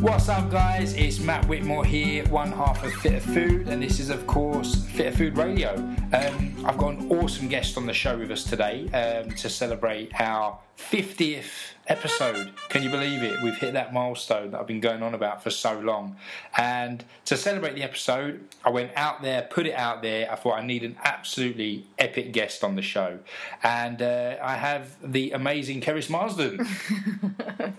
[0.00, 0.94] What's up, guys?
[0.94, 5.14] It's Matt Whitmore here, one half of Fitter Food, and this is, of course, Fitter
[5.14, 5.74] Food Radio.
[5.74, 10.18] Um, I've got an awesome guest on the show with us today um, to celebrate
[10.18, 12.50] our 50th episode.
[12.70, 13.42] Can you believe it?
[13.42, 16.16] We've hit that milestone that I've been going on about for so long.
[16.56, 20.32] And to celebrate the episode, I went out there, put it out there.
[20.32, 23.18] I thought I need an absolutely epic guest on the show.
[23.62, 26.66] And uh, I have the amazing Keris Marsden.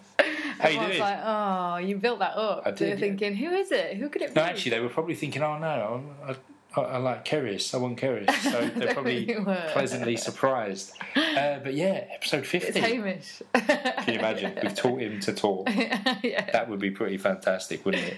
[0.62, 1.02] How you Everyone's doing?
[1.02, 2.62] like, oh, you built that up.
[2.66, 3.06] I They're did, yeah.
[3.08, 3.98] thinking, who is it?
[3.98, 4.40] Who could it be?
[4.40, 6.36] No, actually, they were probably thinking, "Oh no, I,
[6.80, 7.74] I, I like Keris.
[7.74, 9.26] I want Keris." So they're probably
[9.74, 10.94] pleasantly surprised.
[11.16, 12.68] Uh, but yeah, episode 50.
[12.68, 12.78] it's.
[12.78, 13.42] Hamish.
[13.56, 14.58] Can you imagine?
[14.62, 15.68] We've taught him to talk.
[15.76, 16.50] yeah.
[16.52, 18.18] That would be pretty fantastic, wouldn't it?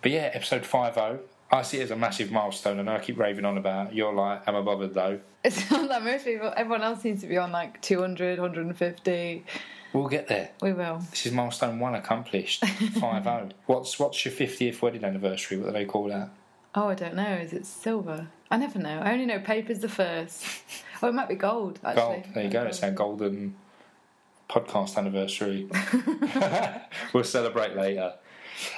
[0.00, 1.20] But yeah, episode five zero.
[1.52, 2.80] I see it as a massive milestone.
[2.80, 3.88] I know I keep raving on about.
[3.88, 3.94] it.
[3.94, 5.20] You're like, am I bothered though?
[5.44, 9.44] It's not that most people, everyone else seems to be on like 200, 150.
[9.94, 10.50] We'll get there.
[10.60, 10.98] We will.
[11.10, 12.66] This is milestone one accomplished.
[13.00, 13.48] Five zero.
[13.66, 15.56] What's what's your fiftieth wedding anniversary?
[15.56, 16.30] What do they call that?
[16.74, 17.34] Oh, I don't know.
[17.34, 18.26] Is it silver?
[18.50, 18.98] I never know.
[18.98, 20.44] I only know paper's the first.
[21.02, 22.02] Oh, it might be gold, actually.
[22.02, 22.24] Gold.
[22.32, 22.62] There you go.
[22.62, 23.56] It's our golden
[24.48, 25.68] podcast anniversary.
[27.12, 28.14] we'll celebrate later.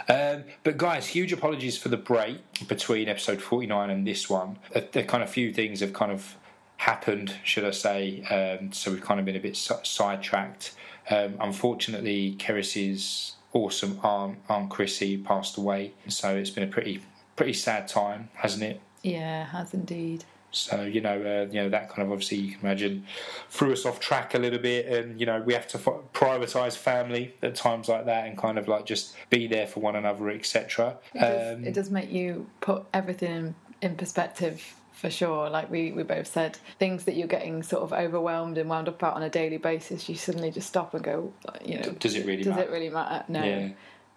[0.09, 4.59] Um, but guys, huge apologies for the break between episode 49 and this one.
[4.75, 6.37] A, a kind of few things have kind of
[6.79, 8.23] happened, should I say?
[8.23, 10.73] Um, so we've kind of been a bit si- sidetracked.
[11.11, 15.93] Um, unfortunately, Keris's awesome aunt, Aunt Chrissy, passed away.
[16.09, 17.03] So it's been a pretty
[17.37, 18.81] pretty sad time, hasn't it?
[19.03, 20.25] Yeah, has indeed.
[20.53, 23.05] So you know, uh, you know that kind of obviously you can imagine
[23.51, 26.77] threw us off track a little bit, and you know we have to f- prioritize
[26.77, 30.31] family at times like that, and kind of like just be there for one another,
[30.31, 30.97] etc.
[31.15, 35.51] It does, Um, it does make you put everything in, in perspective for sure.
[35.51, 38.97] Like we, we both said, things that you're getting sort of overwhelmed and wound up
[38.97, 41.33] about on a daily basis, you suddenly just stop and go,
[41.65, 42.63] you know, Does it really does matter?
[42.63, 43.25] it really matter?
[43.29, 43.45] No.
[43.45, 43.69] Yeah.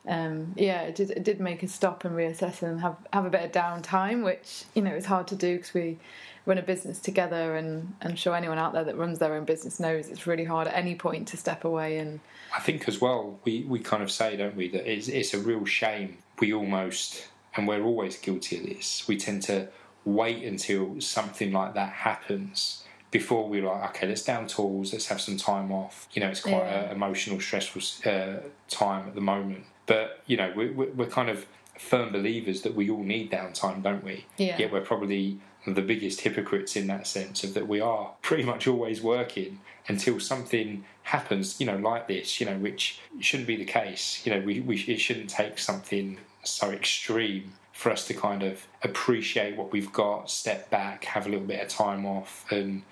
[0.08, 3.30] Um, yeah, it did, it did make us stop and reassess and have, have a
[3.30, 5.98] bit of downtime, which, you know, is hard to do because we
[6.46, 9.82] run a business together and I'm sure anyone out there that runs their own business
[9.82, 12.22] knows it's really hard at any point to step away and
[12.56, 15.40] I think as well, we, we kind of say, don't we, that it's, it's a
[15.40, 16.18] real shame.
[16.40, 19.68] We almost, and we're always guilty of this, we tend to
[20.06, 25.20] wait until something like that happens before we're like, okay, let's down tools, let's have
[25.20, 26.08] some time off.
[26.14, 26.84] You know, it's quite Yeah.
[26.86, 28.38] an emotional, stressful uh,
[28.70, 29.66] time at the moment.
[29.88, 33.82] But, you know, we, we, we're kind of firm believers that we all need downtime,
[33.82, 34.26] don't we?
[34.38, 34.58] Yeah.
[34.60, 38.68] Yet we're probably the biggest hypocrites in that sense of that we are pretty much
[38.68, 43.66] always working until something happens, you know, like this, you know, which shouldn't be the
[43.66, 44.22] case.
[44.26, 48.68] You know, we, we it shouldn't take something so extreme for us to kind of
[48.84, 52.84] appreciate what we've got, step back, have a little bit of time off, and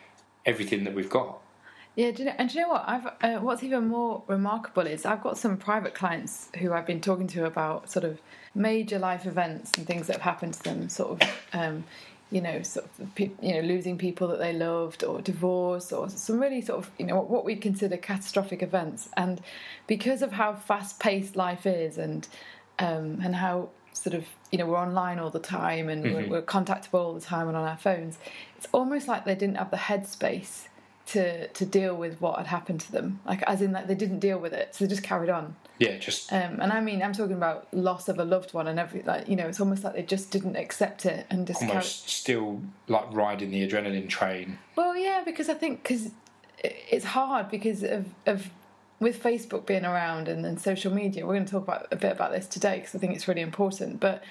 [0.46, 1.40] everything that we've got.
[1.98, 2.86] Yeah, do you know, and do you know what?
[2.88, 7.02] I've uh, what's even more remarkable is I've got some private clients who I've been
[7.02, 8.22] talking to about sort of
[8.56, 11.84] major life events and things that have happened to them, sort of, um,
[12.32, 16.40] you know, sort of, you know, losing people that they loved, or divorce, or some
[16.40, 19.10] really sort of, you know, what we consider catastrophic events.
[19.18, 19.42] And
[19.86, 22.26] because of how fast-paced life is, and
[22.80, 23.70] um, and how
[24.04, 27.22] sort of you know we're online all the time and we're, we're contactable all the
[27.22, 28.18] time and on our phones,
[28.58, 30.68] it's almost like they didn't have the headspace
[31.08, 33.20] to to deal with what had happened to them.
[33.26, 35.56] Like as in like they didn't deal with it, so they just carried on.
[35.80, 38.80] Yeah, just Um, and I mean, I'm talking about loss of a loved one and
[38.80, 41.72] every like you know, it's almost like they just didn't accept it and just carried.
[41.72, 44.60] almost still like riding the adrenaline train.
[44.76, 46.12] Well, yeah, because I think because
[46.64, 48.50] it's hard because of of
[49.00, 51.26] with Facebook being around and then social media.
[51.26, 53.42] We're going to talk about a bit about this today because I think it's really
[53.42, 54.00] important.
[54.00, 54.24] But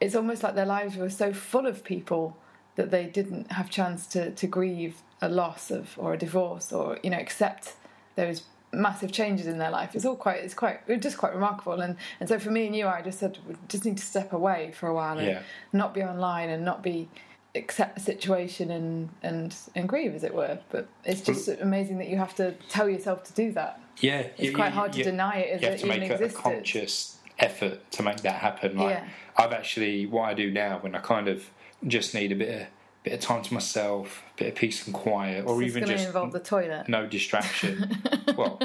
[0.00, 2.36] it's almost like their lives were so full of people
[2.76, 6.98] that they didn't have chance to to grieve a loss of or a divorce or
[7.02, 7.74] you know accept
[8.16, 9.94] those massive changes in their life.
[9.94, 11.80] It's all quite it's quite it's just quite remarkable.
[11.80, 14.32] And and so for me and you, I just said we just need to step
[14.32, 15.42] away for a while and Yeah.
[15.72, 17.08] not be online and not be
[17.54, 22.08] accept the situation and and and grieve as it were but it's just amazing that
[22.08, 25.50] you have to tell yourself to do that Yeah, it's quite hard to deny it
[25.54, 28.76] as you have it to make a, a conscious effort to make that happen.
[28.78, 29.08] Like Yeah.
[29.36, 31.50] I've actually what I do now when I kind of
[31.86, 32.66] just need a bit of
[33.02, 36.06] bit of time to myself, a bit of peace and quiet, or So even just
[36.06, 38.00] involve the toilet no distraction.
[38.36, 38.60] well,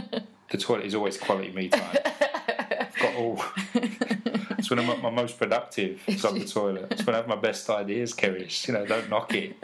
[0.52, 1.98] the toilet is always quality me time.
[2.06, 3.44] I've got all.
[4.68, 6.02] It's when I'm at my most productive.
[6.08, 6.88] It's on the toilet.
[6.92, 8.68] It's when I have my best ideas, Keris.
[8.68, 9.56] You know, don't knock it.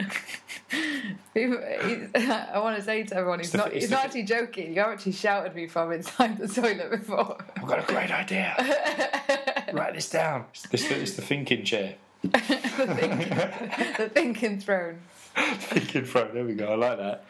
[1.36, 5.54] I want to say to everyone he's not he's not actually joking you actually shouted
[5.54, 8.54] me from inside the toilet before I've got a great idea.
[9.74, 10.46] Write this down.
[10.72, 11.96] It's the, it's the thinking chair.
[12.22, 15.00] the thinking throne
[15.36, 16.30] thinking throne.
[16.32, 16.68] There we go.
[16.68, 17.24] I like that.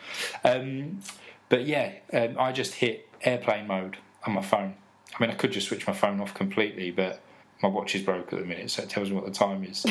[0.45, 1.01] Um,
[1.49, 4.75] but yeah, um, I just hit airplane mode on my phone,
[5.19, 7.21] I mean, I could just switch my phone off completely, but
[7.63, 9.87] my watch is broke at the minute, so it tells me what the time is.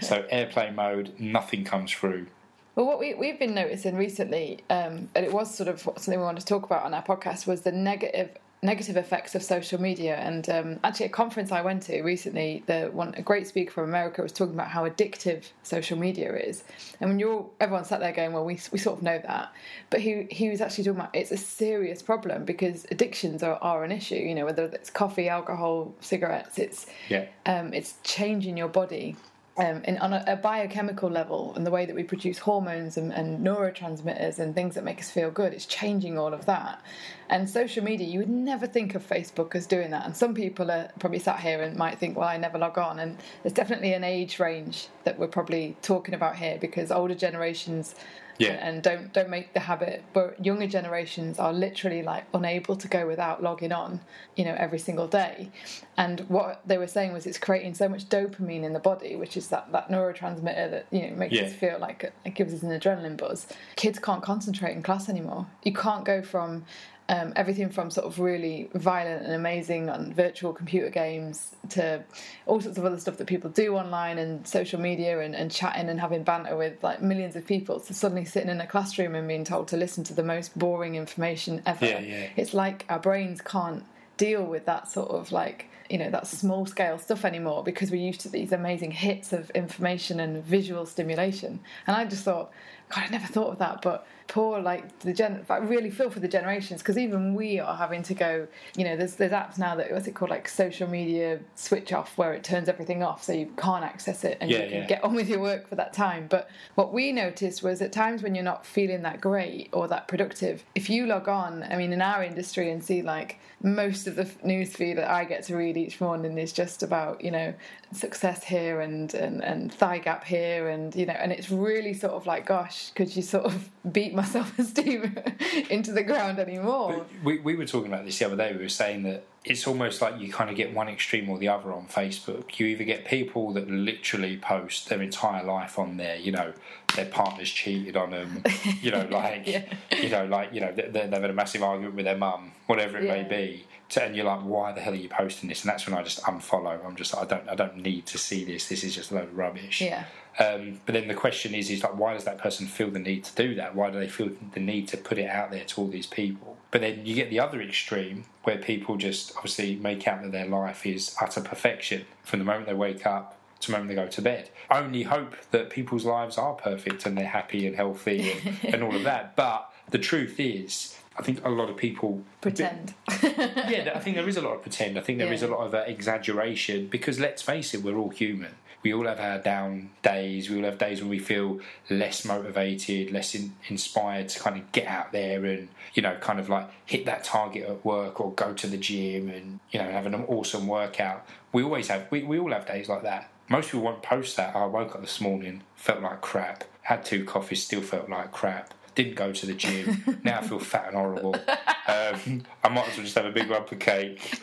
[0.00, 2.26] so airplane mode, nothing comes through.
[2.74, 6.24] Well, what we, we've been noticing recently, um, and it was sort of something we
[6.24, 8.36] wanted to talk about on our podcast, was the negative
[8.66, 10.16] negative effects of social media.
[10.16, 13.84] And um, actually, a conference I went to recently, the one a great speaker from
[13.84, 16.64] America was talking about how addictive social media is.
[17.00, 19.52] And when you're everyone sat there going, "Well, we we sort of know that,"
[19.88, 23.84] but he he was actually talking about it's a serious problem because addictions are, are
[23.84, 24.16] an issue.
[24.16, 27.26] You know, whether it's coffee, alcohol, cigarettes, it's Yeah.
[27.46, 29.16] um, it's changing your body
[29.58, 33.12] um, in, on a, a biochemical level and the way that we produce hormones and,
[33.12, 35.52] and neurotransmitters and things that make us feel good.
[35.54, 36.82] It's changing all of that.
[37.28, 40.04] And social media, you would never think of Facebook as doing that.
[40.04, 42.98] And some people are probably sat here and might think, well, I never log on.
[42.98, 47.94] And there's definitely an age range that we're probably talking about here because older generations
[48.38, 48.52] Yeah.
[48.66, 53.06] and don't don't make the habit but younger generations are literally like unable to go
[53.06, 54.00] without logging on
[54.36, 55.50] you know every single day
[55.96, 59.36] and what they were saying was it's creating so much dopamine in the body which
[59.36, 61.42] is that that neurotransmitter that you know makes Yeah.
[61.44, 63.46] us feel like it gives us an adrenaline buzz
[63.76, 66.64] kids can't concentrate in class anymore you can't go from
[67.08, 72.02] um, everything from sort of really violent and amazing on virtual computer games to
[72.46, 75.88] all sorts of other stuff that people do online and social media and, and chatting
[75.88, 79.28] and having banter with like millions of people to suddenly sitting in a classroom and
[79.28, 81.86] being told to listen to the most boring information ever.
[81.86, 82.28] Yeah, yeah.
[82.36, 83.84] It's like our brains can't
[84.16, 88.00] deal with that sort of like you know that small scale stuff anymore because we're
[88.00, 92.50] used to these amazing hits of information and visual stimulation and i just thought
[92.88, 96.20] god i never thought of that but poor like the gen i really feel for
[96.20, 98.46] the generations because even we are having to go
[98.76, 102.18] you know there's there's apps now that what's it called like social media switch off
[102.18, 104.86] where it turns everything off so you can't access it and Yeah, you can yeah.
[104.86, 108.22] get on with your work for that time but what we noticed was at times
[108.22, 111.92] when you're not feeling that great or that productive if you log on i mean
[111.92, 115.56] in our industry and see like most of the news feed that i get to
[115.56, 117.54] read each morning is just about you know
[117.92, 122.12] success here and and, and thigh gap here and you know and it's really sort
[122.12, 125.16] of like gosh could you sort of beat my self-esteem
[125.70, 128.52] into the ground anymore We, we were talking about this the other day.
[128.52, 131.48] We were saying that it's almost like you kind of get one extreme or the
[131.48, 132.58] other on Facebook.
[132.58, 136.52] You either get people that literally post their entire life on there, you know,
[136.96, 138.42] their partner's cheated on them,
[138.80, 139.62] you know, like, Yeah.
[140.02, 142.98] you know, like, you know, they, they've had a massive argument with their mum, whatever
[142.98, 143.64] it may be.
[143.90, 145.62] To, and you're like, why the hell are you posting this?
[145.62, 146.84] And that's when I just unfollow.
[146.84, 148.68] I'm just, I don't, I don't need to see this.
[148.68, 149.80] This is just a load of rubbish.
[149.80, 150.04] yeah
[150.38, 153.24] Um, but then the question is, is like, why does that person feel the need
[153.24, 153.74] to do that?
[153.74, 156.56] Why do they feel the need to put it out there to all these people?
[156.70, 160.46] But then you get the other extreme where people just obviously make out that their
[160.46, 164.08] life is utter perfection from the moment they wake up to the moment they go
[164.08, 164.50] to bed.
[164.70, 168.94] Only hope that people's lives are perfect and they're happy and healthy and, and all
[168.94, 169.36] of that.
[169.36, 174.28] But the truth is, I think a lot of people pretend yeah, I think there
[174.28, 174.98] is a lot of pretend.
[174.98, 175.48] I think there is Yeah.
[175.48, 178.52] a lot of uh, exaggeration because let's face it, we're all human.
[178.82, 180.48] We all have our down days.
[180.48, 181.58] We all have days when we feel
[181.90, 186.38] less motivated, less in, inspired to kind of get out there and you know, kind
[186.38, 189.90] of like hit that target at work or go to the gym and you know
[189.90, 191.26] have an awesome workout.
[191.52, 192.06] We always have.
[192.10, 193.30] We, we all have days like that.
[193.48, 194.52] Most people won't post that.
[194.54, 196.64] "Oh, I woke up this morning, felt like crap.
[196.82, 198.72] Had two coffees, still felt like crap.
[198.96, 200.20] Didn't go to the gym.
[200.24, 201.34] now I feel fat and horrible.
[201.36, 204.40] Um, I might as well just have a big lump of cake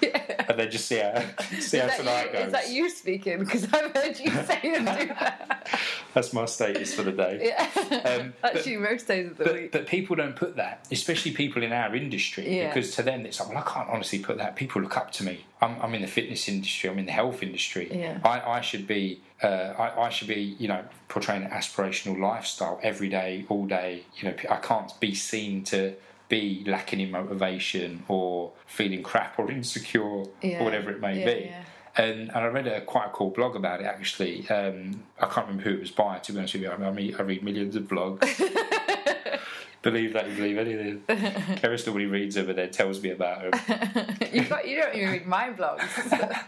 [0.47, 1.21] and then just see how
[1.59, 2.45] see how tonight you, goes.
[2.47, 5.67] is that you speaking because i've heard you say and do that
[6.13, 7.41] That's my status for the day.
[7.51, 7.69] yeah
[8.05, 11.31] Um, but- actually most days of the But, week but people don't put that, especially
[11.31, 12.67] people in our industry, Yeah.
[12.67, 14.55] because to them it's like, well, I can't honestly put that.
[14.55, 15.45] People look up to me.
[15.61, 16.89] I'm, I'm in the fitness industry.
[16.89, 17.89] I'm in the health industry.
[17.91, 18.19] Yeah.
[18.23, 22.79] I, I should be, uh, I, I should be, you know, portraying an aspirational lifestyle
[22.81, 24.03] every day, all day.
[24.17, 25.95] You know, I can't be seen to
[26.29, 30.59] be lacking in motivation or feeling crap or insecure Yeah.
[30.61, 31.41] or whatever it may Yeah, be.
[31.47, 31.63] yeah.
[31.95, 34.49] And, and I read a quite a cool blog about it actually.
[34.49, 36.17] Um, I can't remember who it was by.
[36.19, 38.21] To be honest with you, I, mean, I, read millions of blogs.
[39.83, 41.01] believe that you believe anything.
[41.57, 44.17] Kerry nobody reads them and then tells me about them.
[44.31, 46.39] you, got, you don't even read my blogs.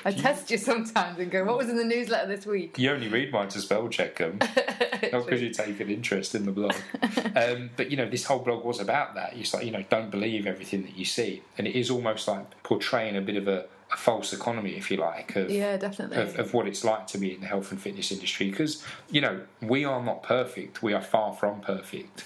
[0.04, 3.08] I test you sometimes and go, "What was in the newsletter this week?" You only
[3.08, 4.38] read mine to spell check them,
[5.12, 6.74] not because you take an interest in the blog.
[7.36, 9.36] Um, but you know, this whole blog was about that.
[9.36, 12.60] It's like you know, don't believe everything that you see, and it is almost like
[12.64, 16.16] portraying a bit of a, a false economy, if you like, of, Yeah, definitely.
[16.16, 18.50] of, of what it's like to be in the health and fitness industry.
[18.50, 20.82] Because you know, we are not perfect.
[20.82, 22.24] We are far from perfect.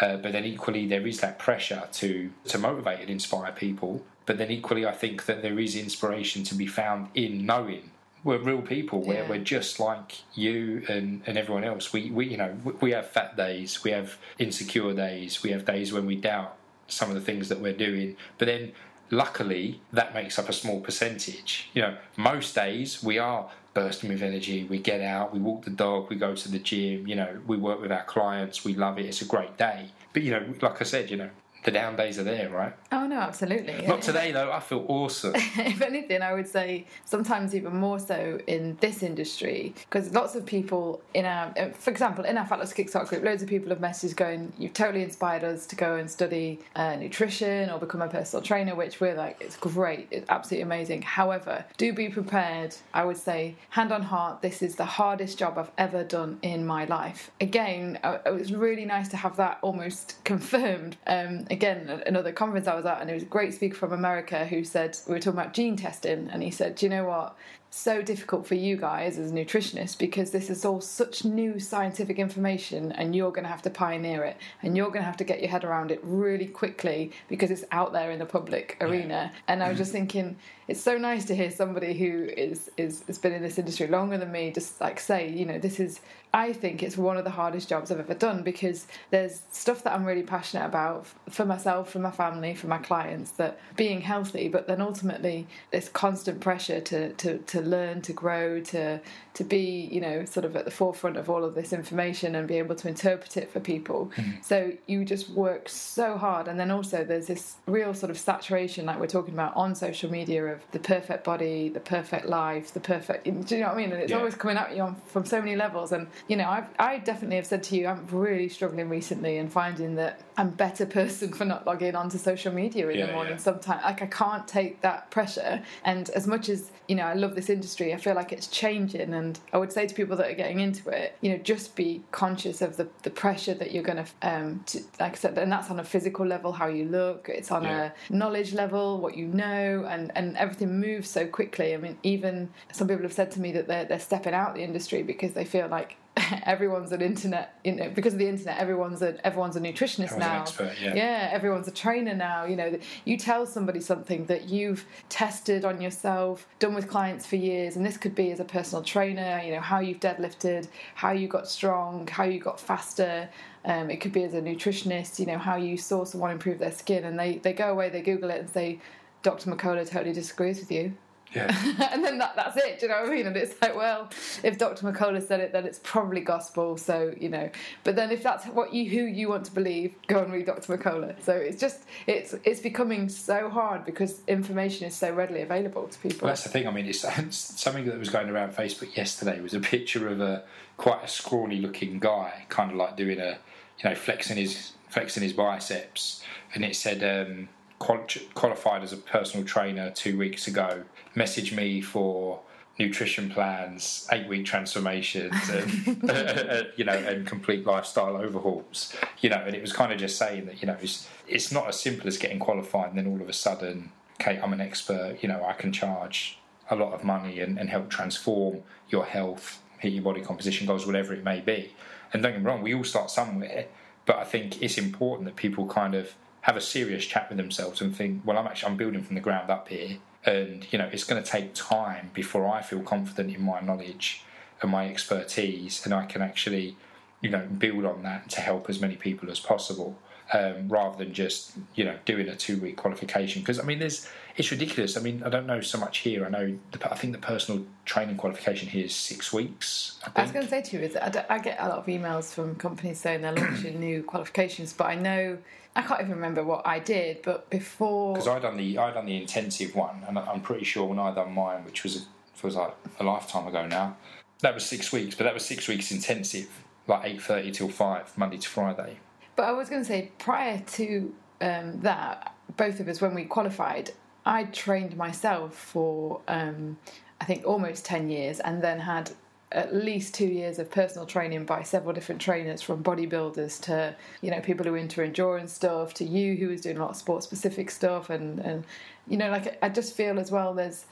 [0.00, 4.02] Uh, but then equally, there is that pressure to to motivate and inspire people.
[4.26, 7.90] But then equally, I think that there is inspiration to be found in knowing
[8.22, 9.00] we're real people.
[9.02, 9.28] We're, Yeah.
[9.28, 11.92] we're just like you and, and everyone else.
[11.92, 13.82] We, we you know we- we have fat days.
[13.84, 15.42] We have insecure days.
[15.42, 18.16] We have days when we doubt some of the things that we're doing.
[18.38, 18.72] But then
[19.10, 21.68] luckily, that makes up a small percentage.
[21.74, 24.64] You know, most days we are bursting with energy.
[24.64, 27.06] We get out, we walk the dog, we go to the gym.
[27.06, 28.64] You know, we work with our clients.
[28.64, 29.06] We love it.
[29.06, 29.90] It's a great day.
[30.12, 31.30] But you know, like I said, you know,
[31.64, 32.72] the down days are there, right?
[32.92, 33.86] Oh no, absolutely.
[33.86, 34.50] Not today though.
[34.50, 35.32] I feel awesome.
[35.36, 40.46] if anything, I would say sometimes even more so in this industry because lots of
[40.46, 43.78] people in our, for example, in our Fat Loss Kickstart group, loads of people have
[43.78, 48.08] messaged going, "You've totally inspired us to go and study uh, nutrition or become a
[48.08, 51.02] personal trainer," which we're like, it's great, it's absolutely amazing.
[51.02, 52.74] However, do be prepared.
[52.94, 56.66] I would say, hand on heart, this is the hardest job I've ever done in
[56.66, 57.30] my life.
[57.40, 60.96] Again, uh, it was really nice to have that almost confirmed.
[61.06, 64.46] Um, again, another conference I was at, and it was a great speaker from America
[64.46, 67.36] who said, we were talking about gene testing, and he said, Do you know what?
[67.70, 72.90] so difficult for you guys as nutritionists because this is all such new scientific information
[72.92, 75.40] and you're going to have to pioneer it and you're going to have to get
[75.40, 79.62] your head around it really quickly because it's out there in the public arena and
[79.62, 83.32] i was just thinking it's so nice to hear somebody who is is has been
[83.32, 86.00] in this industry longer than me just like say you know this is
[86.32, 89.92] I think it's one of the hardest jobs I've ever done because there's stuff that
[89.92, 94.48] I'm really passionate about for myself, for my family, for my clients, that being healthy,
[94.48, 99.00] but then ultimately this constant pressure to, to, to learn, to grow, to
[99.34, 102.48] to be, you know, sort of at the forefront of all of this information and
[102.48, 104.10] be able to interpret it for people.
[104.16, 104.42] Mm-hmm.
[104.42, 106.48] So you just work so hard.
[106.48, 110.10] And then also there's this real sort of saturation, like we're talking about on social
[110.10, 113.24] media, of the perfect body, the perfect life, the perfect.
[113.24, 113.92] Do you know what I mean?
[113.92, 114.18] And it's yeah.
[114.18, 115.92] always coming at you on, from so many levels.
[115.92, 119.52] And, you know, I've, I definitely have said to you, I'm really struggling recently and
[119.52, 123.12] finding that I'm a better person for not logging onto social media in yeah, the
[123.12, 123.38] morning yeah.
[123.38, 123.84] sometimes.
[123.84, 125.62] Like I can't take that pressure.
[125.84, 129.12] And as much as, you know, I love this industry, I feel like it's changing
[129.20, 132.02] and I would say to people that are getting into it, you know, just be
[132.10, 135.70] conscious of the, the pressure that you're going um, to, like I said, and that's
[135.70, 137.28] on a physical level, how you look.
[137.28, 137.90] It's on yeah.
[138.08, 141.74] a knowledge level, what you know, and, and everything moves so quickly.
[141.74, 144.62] I mean, even some people have said to me that they're, they're stepping out the
[144.62, 145.96] industry because they feel like
[146.44, 150.18] everyone's an internet you know because of the internet everyone's a everyone's a nutritionist everyone's
[150.18, 150.40] now.
[150.40, 150.94] expert, yeah.
[150.94, 152.44] yeah everyone's a trainer now.
[152.44, 157.36] You know you tell somebody something that you've tested on yourself done with clients for
[157.36, 161.12] years and this could be as a personal trainer you know how you've deadlifted how
[161.12, 163.28] you got strong how you got faster.
[163.62, 166.72] Um, it could be as a nutritionist you know how you saw someone improve their
[166.72, 168.80] skin and they, they go away they google it and say
[169.22, 170.94] dr Mercola totally disagrees with you
[171.34, 171.54] yeah.
[171.92, 172.80] and then that, that's it.
[172.80, 173.26] Do you know what I mean?
[173.26, 174.10] And it's like, well,
[174.42, 174.86] if Dr.
[174.86, 176.76] Mercola said it, then it's probably gospel.
[176.76, 177.50] So you know.
[177.84, 180.76] But then if that's what you who you want to believe, go and read Dr.
[180.76, 181.14] Mercola.
[181.22, 185.98] So it's just it's it's becoming so hard because information is so readily available to
[185.98, 186.26] people.
[186.26, 186.66] Well, that's the thing.
[186.66, 190.20] I mean, it's, it's something that was going around Facebook yesterday was a picture of
[190.20, 190.42] a
[190.76, 193.38] quite a scrawny looking guy, kind of like doing a
[193.78, 196.22] you know flexing his flexing his biceps,
[196.54, 197.04] and it said.
[197.04, 197.48] Um,
[197.80, 202.40] qualified as a personal trainer two weeks ago, messaged me for
[202.78, 208.96] nutrition plans, eight week transformations, and uh, uh, you know, and complete lifestyle overhauls.
[209.20, 211.68] You know, and it was kind of just saying that you know it's, it's not
[211.68, 215.18] as simple as getting qualified and then all of a sudden, okay, I'm an expert.
[215.20, 216.38] You know, I can charge
[216.70, 220.86] a lot of money and, and help transform your health, hit your body composition goals,
[220.86, 221.72] whatever it may be.
[222.12, 223.66] And don't get me wrong, we all start somewhere,
[224.06, 227.80] but I think it's important that people kind of have a serious chat with themselves
[227.80, 230.88] and think, well, I'm actually I'm building from the ground up here, and you know
[230.92, 234.22] it's going to take time before I feel confident in my knowledge
[234.62, 236.76] and my expertise, and I can actually,
[237.20, 239.98] you know, build on that to help as many people as possible.
[240.32, 243.42] Um, rather than just you know doing a two week qualification.
[243.42, 244.96] Because I mean there's it's ridiculous.
[244.96, 246.24] I mean I don't know so much here.
[246.24, 250.22] I know the, I think the personal training qualification here is six weeks I, I
[250.22, 252.54] was going to say to you is I, I, get a lot of emails from
[252.54, 255.38] companies saying they're launching new qualifications but I know
[255.74, 259.06] I can't even remember what I did, but before because I done the I done
[259.06, 262.74] the intensive one, and I'm pretty sure when I done mine, which was feels like
[262.98, 263.96] a lifetime ago now,
[264.40, 266.48] that was six weeks, but that was six weeks intensive,
[266.88, 268.98] like eight thirty till five, Monday to Friday.
[269.40, 273.24] But I was going to say prior to um, that, both of us when we
[273.24, 273.90] qualified,
[274.26, 276.76] I trained myself for um,
[277.22, 279.12] I think almost ten years, and then had
[279.50, 284.30] at least two years of personal training by several different trainers from bodybuilders to you
[284.30, 286.96] know people who are into endurance stuff to you who was doing a lot of
[286.96, 288.64] sport specific stuff and and
[289.08, 290.84] you know like I just feel as well there's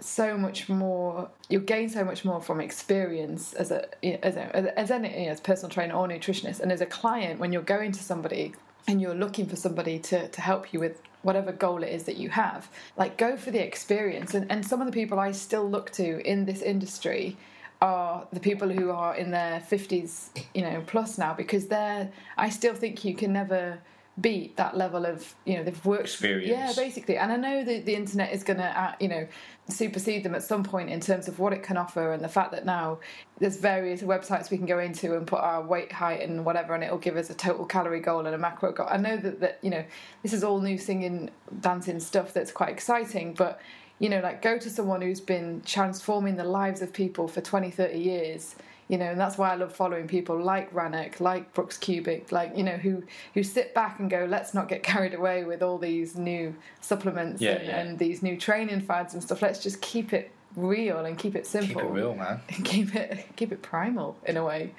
[0.00, 3.86] so much more you gain so much more from experience as a
[4.24, 7.38] as a, as any you know, as personal trainer or nutritionist and as a client
[7.38, 8.52] when you're going to somebody
[8.86, 12.16] and you're looking for somebody to, to help you with whatever goal it is that
[12.16, 14.34] you have like go for the experience.
[14.34, 17.36] And, and some of the people i still look to in this industry
[17.80, 22.48] are the people who are in their 50s, you know, plus now because they're I
[22.48, 23.78] still think you can never
[24.20, 26.48] beat that level of you know they've worked Experience.
[26.48, 29.26] yeah basically and i know that the internet is going to uh, you know
[29.68, 32.52] supersede them at some point in terms of what it can offer and the fact
[32.52, 32.98] that now
[33.40, 36.84] there's various websites we can go into and put our weight height and whatever and
[36.84, 39.58] it'll give us a total calorie goal and a macro goal i know that, that
[39.62, 39.84] you know
[40.22, 41.28] this is all new singing
[41.60, 43.60] dancing stuff that's quite exciting but
[43.98, 47.68] you know like go to someone who's been transforming the lives of people for 20
[47.70, 48.54] 30 years
[48.88, 52.56] you know, and that's why I love following people like Rannoch, like Brooks Kubik, like
[52.56, 53.02] you know, who
[53.34, 57.40] who sit back and go, let's not get carried away with all these new supplements
[57.40, 57.80] Yeah, and, yeah.
[57.80, 59.40] and these new training fads and stuff.
[59.42, 61.80] Let's just keep it real and keep it simple.
[61.80, 62.40] Keep it real, man.
[62.48, 64.72] And keep it keep it primal in a way,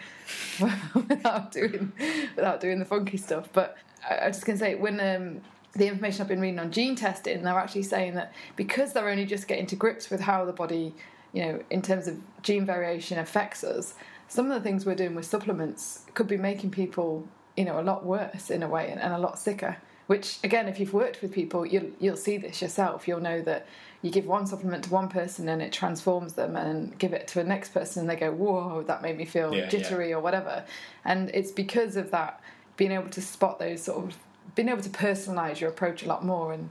[0.94, 1.92] without doing
[2.36, 3.50] without doing the funky stuff.
[3.54, 3.78] But
[4.10, 5.00] I, I was just gonna say when.
[5.00, 5.42] Um,
[5.78, 9.26] the information I've been reading on gene testing, they're actually saying that because they're only
[9.26, 10.94] just getting to grips with how the body
[11.36, 13.94] you know, in terms of gene variation affects us,
[14.30, 17.28] some of the things we're doing with supplements could be making people,
[17.58, 19.76] you know, a lot worse in a way and, and a lot sicker.
[20.08, 23.08] Which, again, if you've worked with people, you'll you'll see this yourself.
[23.08, 23.68] You'll know that
[24.02, 27.42] you give one supplement to one person and it transforms them, and give it to
[27.42, 30.64] a next person and they go, "Whoa, that made me feel Yeah, jittery" or whatever.
[31.04, 32.40] And it's because of that
[32.78, 34.18] being able to spot those sort of
[34.54, 36.70] being able to personalize your approach a lot more and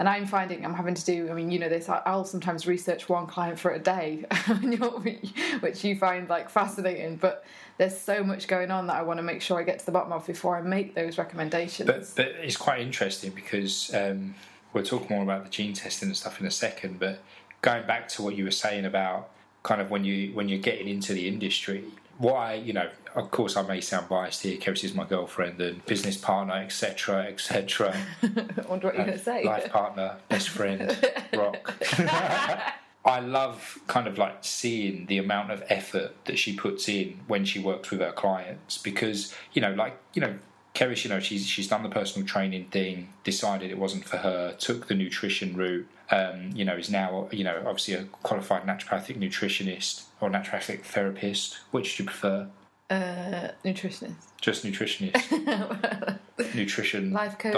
[0.00, 1.28] and I'm finding I'm having to do.
[1.30, 1.88] I mean, you know this.
[1.88, 4.24] I'll sometimes research one client for a day,
[5.60, 7.16] which you find like fascinating.
[7.16, 7.44] But
[7.76, 9.92] there's so much going on that I want to make sure I get to the
[9.92, 11.86] bottom of before I make those recommendations.
[11.86, 14.34] But but it's quite interesting because um,
[14.72, 16.98] we'll talk more about the gene testing and stuff in a second.
[16.98, 17.20] But
[17.60, 19.28] going back to what you were saying about
[19.62, 21.84] kind of when you when you're getting into the industry,
[22.28, 24.58] I you know, of course, I may sound biased here.
[24.58, 27.96] Keris is my girlfriend and business partner, etc., etc.
[28.22, 28.26] I
[28.68, 29.44] wonder what you're going to say.
[29.44, 30.96] life partner, best friend,
[31.34, 31.74] rock.
[33.02, 37.46] I love kind of like seeing the amount of effort that she puts in when
[37.46, 40.34] she works with her clients because you know, like you know,
[40.74, 44.54] Keris, you know, she's she's done the personal training thing, decided it wasn't for her,
[44.58, 45.88] took the nutrition route.
[46.10, 51.58] Um, you know, is now you know obviously a qualified naturopathic nutritionist or naturopathic therapist.
[51.70, 52.48] Which do you prefer?
[52.90, 56.18] Uh, nutritionist, Just nutritionist,
[56.56, 57.54] nutrition, life coach.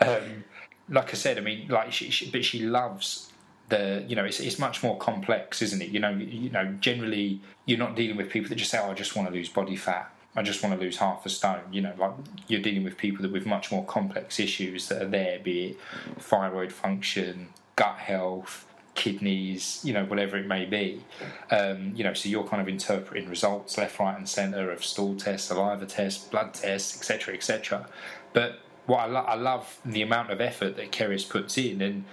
[0.00, 0.44] um,
[0.88, 3.30] like I said, I mean, like she, she, but she loves
[3.68, 5.90] the, you know, it's, it's much more complex, isn't it?
[5.90, 8.94] You know, you know, generally you're not dealing with people that just say, "Oh, I
[8.94, 10.12] just want to lose body fat.
[10.36, 12.12] I just want to lose half a stone." You know, like
[12.46, 15.78] you're dealing with people that with much more complex issues that are there, be it
[16.18, 18.64] thyroid function, gut health.
[18.94, 21.04] Kidneys, you know, whatever it may be,
[21.50, 22.14] um, you know.
[22.14, 26.26] So you're kind of interpreting results left, right, and centre of stool tests, saliva tests,
[26.26, 27.86] blood tests, etc., etc.
[28.32, 32.04] But what I, lo- I love the amount of effort that Keris puts in, and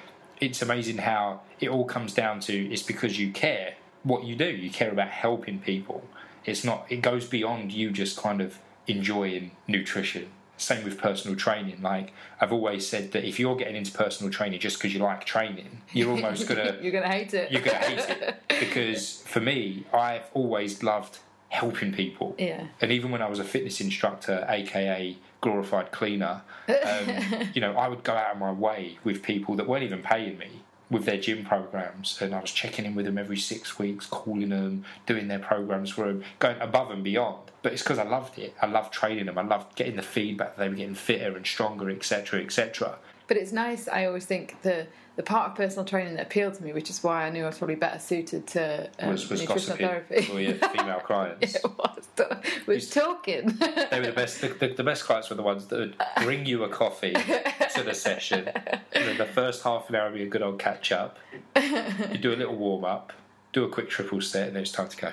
[0.41, 4.49] it's amazing how it all comes down to it's because you care what you do.
[4.49, 6.03] You care about helping people.
[6.45, 6.85] It's not.
[6.89, 10.27] It goes beyond you just kind of enjoying nutrition.
[10.57, 11.81] Same with personal training.
[11.81, 15.25] Like I've always said that if you're getting into personal training just because you like
[15.25, 17.51] training, you're almost gonna you're to hate it.
[17.51, 18.35] you're gonna hate it.
[18.59, 21.17] Because for me, I've always loved
[21.49, 22.33] helping people.
[22.37, 22.67] Yeah.
[22.81, 27.87] And even when I was a fitness instructor, aka glorified cleaner, um, you know, I
[27.89, 30.61] would go out of my way with people that weren't even paying me
[30.93, 34.49] with their gym programs, and I was checking in with them every six weeks, calling
[34.49, 37.51] them, doing their programs for them, going above and beyond.
[37.61, 38.55] But it's because I loved it.
[38.61, 39.37] I loved training them.
[39.37, 42.97] I loved getting the feedback that they were getting fitter and stronger, etc., etc.
[43.27, 43.87] But it's nice.
[43.87, 47.03] I always think the the part of personal training that appealed to me, which is
[47.03, 50.21] why I knew I was probably better suited to um, Was was nutritional therapy.
[50.23, 51.55] for your female clients.
[51.55, 52.07] it was,
[52.67, 53.57] was talking.
[53.91, 54.41] They were the best.
[54.41, 57.83] The, the, the best clients were the ones that would bring you a coffee to
[57.83, 58.49] the session.
[58.93, 61.17] And then the first half an hour would be a good old catch up.
[61.55, 63.13] You do a little warm up,
[63.51, 65.11] do a quick triple set, and then it's time to go.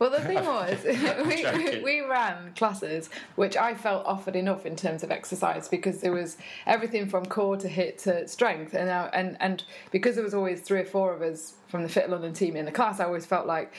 [0.00, 5.04] Well, the thing was, we, we, ran classes which I felt offered enough in terms
[5.04, 9.36] of exercise because there was everything from core to hit to strength, and I, and
[9.40, 12.56] and because there was always three or four of us from the Fitter London team
[12.56, 13.72] in the class, I always felt like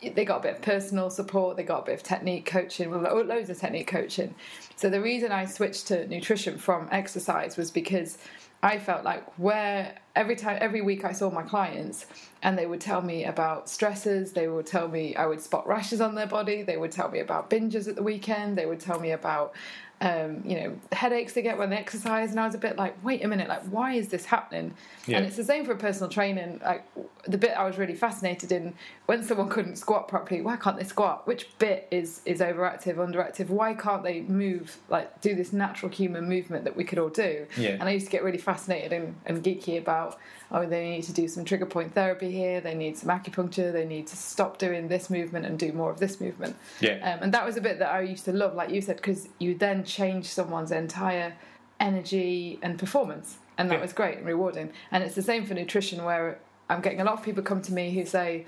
[0.00, 3.00] they got a bit of personal support, they got a bit of technique coaching, well,
[3.00, 4.34] lo- loads of technique coaching.
[4.76, 8.18] So the reason I switched to nutrition from exercise was because
[8.62, 12.06] I felt like where every time, every week I saw my clients
[12.42, 16.00] and they would tell me about stresses, they would tell me I would spot rashes
[16.00, 19.00] on their body, they would tell me about binges at the weekend, they would tell
[19.00, 19.54] me about
[20.00, 23.02] um, you know headaches they get when they exercise, and I was a bit like,
[23.02, 24.74] wait a minute, like why is this happening?
[25.06, 25.18] Yeah.
[25.18, 26.60] And it's the same for personal training.
[26.62, 26.84] Like
[27.26, 28.74] the bit I was really fascinated in
[29.06, 31.26] when someone couldn't squat properly, why can't they squat?
[31.26, 33.48] Which bit is is overactive, underactive?
[33.48, 37.46] Why can't they move like do this natural human movement that we could all do?
[37.56, 37.70] Yeah.
[37.70, 40.03] And I used to get really fascinated and, and geeky about
[40.50, 43.84] oh they need to do some trigger point therapy here, they need some acupuncture, they
[43.84, 46.56] need to stop doing this movement and do more of this movement.
[46.80, 46.94] Yeah.
[47.08, 49.28] Um, and that was a bit that I used to love, like you said, because
[49.38, 51.34] you then change someone's entire
[51.80, 53.82] energy and performance, and that Yeah.
[53.82, 54.70] was great and rewarding.
[54.92, 56.38] And it's the same for nutrition, where
[56.70, 58.46] I'm getting a lot of people come to me who say,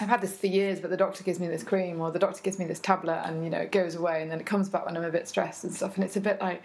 [0.00, 2.40] I've had this for years, but the doctor gives me this cream or the doctor
[2.42, 4.86] gives me this tablet, and you know it goes away, and then it comes back
[4.86, 5.96] when I'm a bit stressed and stuff.
[5.96, 6.62] And it's a bit like,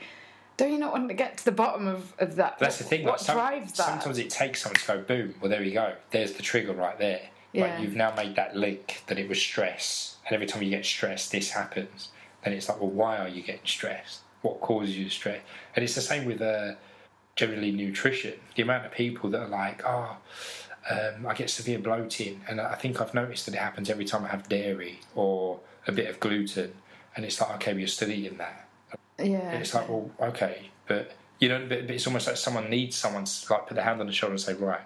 [0.58, 2.60] don't you not want to get to the bottom of, of that?
[2.60, 3.04] That's the thing.
[3.04, 3.86] What like, some- drives that?
[3.86, 5.36] Sometimes it takes something to go boom.
[5.42, 5.94] Well, there you go.
[6.12, 7.22] There's the trigger right there.
[7.54, 7.68] Yeah.
[7.68, 10.86] Like you've now made that link that it was stress, and every time you get
[10.86, 12.10] stressed, this happens.
[12.44, 14.22] Then it's like, well, why are you getting stressed?
[14.42, 15.40] What causes you stress?
[15.76, 16.74] And it's the same with uh,
[17.36, 18.34] generally nutrition.
[18.56, 20.18] The amount of people that are like, oh,
[20.90, 24.26] um, I get severe bloating, and I think I've noticed that it happens every time
[24.26, 26.74] I have dairy or a bit of gluten,
[27.16, 28.68] and it's like, okay, well, you're still eating that.
[29.20, 32.70] Yeah, And it's like, well, okay, but you know, but, but it's almost like someone
[32.70, 34.82] needs someone to like put their hand on the shoulder and say, right,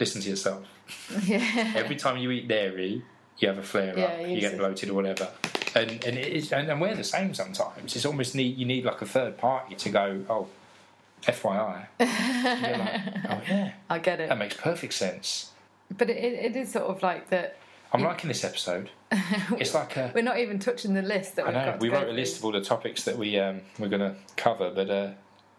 [0.00, 0.64] listen to yourself.
[1.24, 3.02] yeah, Every time you eat dairy,
[3.38, 5.28] you have a flare Yeah, up, you you get bloated or whatever.
[5.74, 7.96] And and it is, and, and we're the same sometimes.
[7.96, 10.48] It's almost need you need like a third party to go, oh,
[11.22, 11.86] FYI.
[12.00, 14.28] Like, oh yeah, I get it.
[14.28, 15.50] that makes perfect sense.
[15.96, 17.56] but it, it, it is sort of like that.
[17.92, 18.90] I'm liking this episode.
[19.58, 20.10] It's like a.
[20.14, 21.80] We're not even touching the list that I we've know got.
[21.80, 22.14] we wrote a through.
[22.14, 25.10] list of all the topics that we um, we're going to cover, but uh,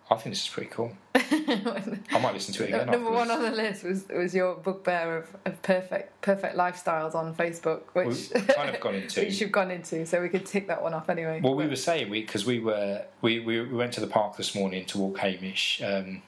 [0.09, 0.91] I think this is pretty cool.
[1.15, 2.87] I might listen to it again.
[2.87, 7.33] Number one on the list was was your bugbear of, of perfect perfect lifestyles on
[7.35, 9.21] Facebook, which We've kind of gone into.
[9.21, 11.39] which you've gone into, so we could tick that one off anyway.
[11.41, 14.37] Well, we were saying we because we were we, we we went to the park
[14.37, 15.81] this morning to walk Hamish.
[15.83, 16.21] Um,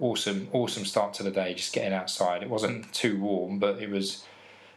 [0.00, 1.52] awesome, awesome start to the day.
[1.54, 2.42] Just getting outside.
[2.42, 4.24] It wasn't too warm, but it was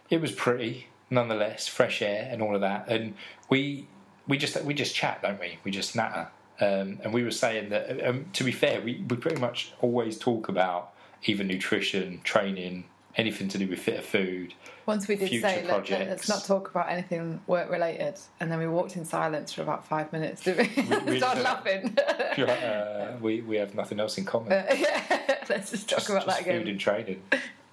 [0.10, 1.68] it was pretty nonetheless.
[1.68, 2.88] Fresh air and all of that.
[2.90, 3.16] And
[3.50, 3.88] we
[4.28, 5.58] we just we just chat, don't we?
[5.64, 6.30] We just natter.
[6.60, 8.06] Um, and we were saying that.
[8.06, 10.94] Um, to be fair, we we pretty much always talk about
[11.26, 12.86] either nutrition, training,
[13.16, 14.54] anything to do with fitter food.
[14.86, 15.66] Once we did future say,
[16.08, 19.88] let's not talk about anything work related, and then we walked in silence for about
[19.88, 20.44] five minutes.
[20.44, 21.12] Did we?
[21.12, 21.44] we Started did.
[21.44, 21.98] laughing.
[22.34, 24.52] Uh, we we have nothing else in common.
[24.76, 27.22] yeah, let's just talk just, about just that food and training.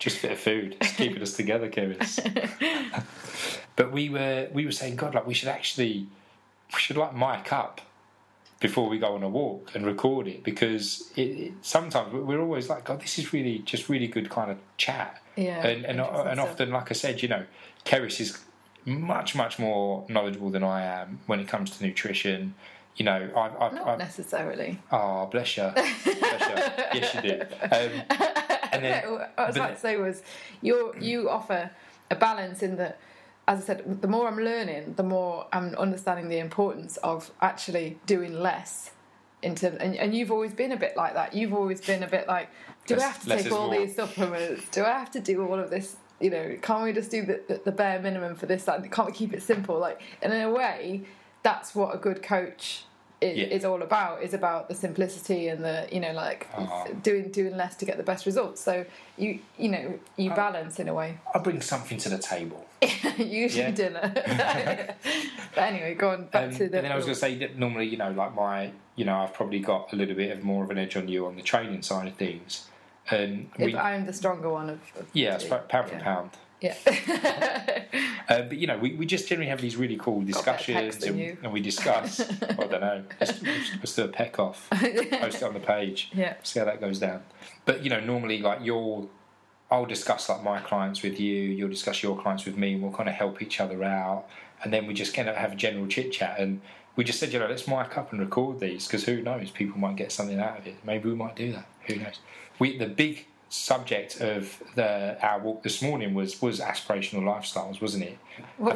[0.01, 0.77] Just Fitter Food.
[0.81, 2.19] It's keeping us together, Keris.
[3.77, 6.09] but we were we were saying, God, like we should actually
[6.73, 7.83] we should like mic up
[8.59, 12.69] before we go on a walk and record it because it, it, sometimes we're always
[12.69, 15.23] like, God, this is really just really good kind of chat.
[15.37, 16.51] Yeah, and and, and stuff.
[16.51, 17.45] often, like I said, you know,
[17.85, 18.39] Keris is
[18.87, 22.55] much much more knowledgeable than I am when it comes to nutrition.
[22.97, 24.79] You know, I've, I've, Not I've necessarily.
[24.91, 25.71] Oh, bless you.
[25.75, 26.15] bless you.
[27.01, 27.41] Yes, you do.
[27.71, 30.23] Um, No, what I was but about to say was
[30.63, 31.71] you you offer
[32.11, 32.99] a balance in that
[33.49, 37.99] as I said, the more I'm learning, the more I'm understanding the importance of actually
[38.07, 38.93] doing less.
[39.43, 41.35] Into and, and you've always been a bit like that.
[41.35, 42.51] You've always been a bit like,
[42.87, 43.81] do Less- I have to take all more.
[43.81, 44.69] these supplements?
[44.71, 45.97] Do I have to do all of this?
[46.21, 48.69] You know, can't we just do the, the, the bare minimum for this?
[48.69, 49.79] Like, can't we keep it simple?
[49.79, 51.05] Like, and in a way,
[51.43, 52.85] that's what a good coach
[53.21, 53.45] is, Yeah.
[53.47, 54.23] is all about.
[54.23, 56.87] Is about the simplicity and the you know like Ah.
[57.03, 58.61] doing doing less to get the best results.
[58.61, 58.85] So
[59.17, 61.19] you you know you balance in a way.
[61.35, 62.67] I bring something to the table.
[63.19, 63.71] Usually Yeah.
[63.73, 64.13] dinner.
[65.55, 67.59] but anyway, go on back Um, to and then I was going to say that
[67.59, 70.65] normally, you know, like my, you know, I've probably got a little bit of more
[70.65, 72.69] of an edge on you on the training side of things.
[73.11, 74.81] And we, if I'm the stronger one of.
[74.99, 75.51] of yeah, the it's two.
[75.69, 76.03] pound for yeah.
[76.03, 76.31] pound.
[76.61, 76.75] Yeah.
[78.29, 81.53] Uh, but you know, we, we just generally have these really cool discussions, and, and
[81.53, 82.21] we discuss.
[82.21, 83.05] I don't know.
[83.21, 84.69] Let's, let's do a peck off.
[84.71, 86.11] Post it on the page.
[86.13, 86.35] yeah.
[86.43, 87.23] see how that goes down.
[87.65, 89.11] But you know, normally like you'll,
[89.71, 92.93] I'll discuss like my clients with you, you'll discuss your clients with me, and we'll
[92.93, 94.27] kind of help each other out,
[94.63, 96.39] and then we just kind of have a general chit chat.
[96.39, 96.61] And
[96.97, 99.79] we just said, you know, let's mic up and record these because who knows, people
[99.79, 100.77] might get something out of it.
[100.85, 101.67] Maybe we might do that.
[101.87, 102.19] Who knows?
[102.59, 108.05] We the big subject of the our walk this morning was was aspirational lifestyles, wasn't
[108.05, 108.19] it?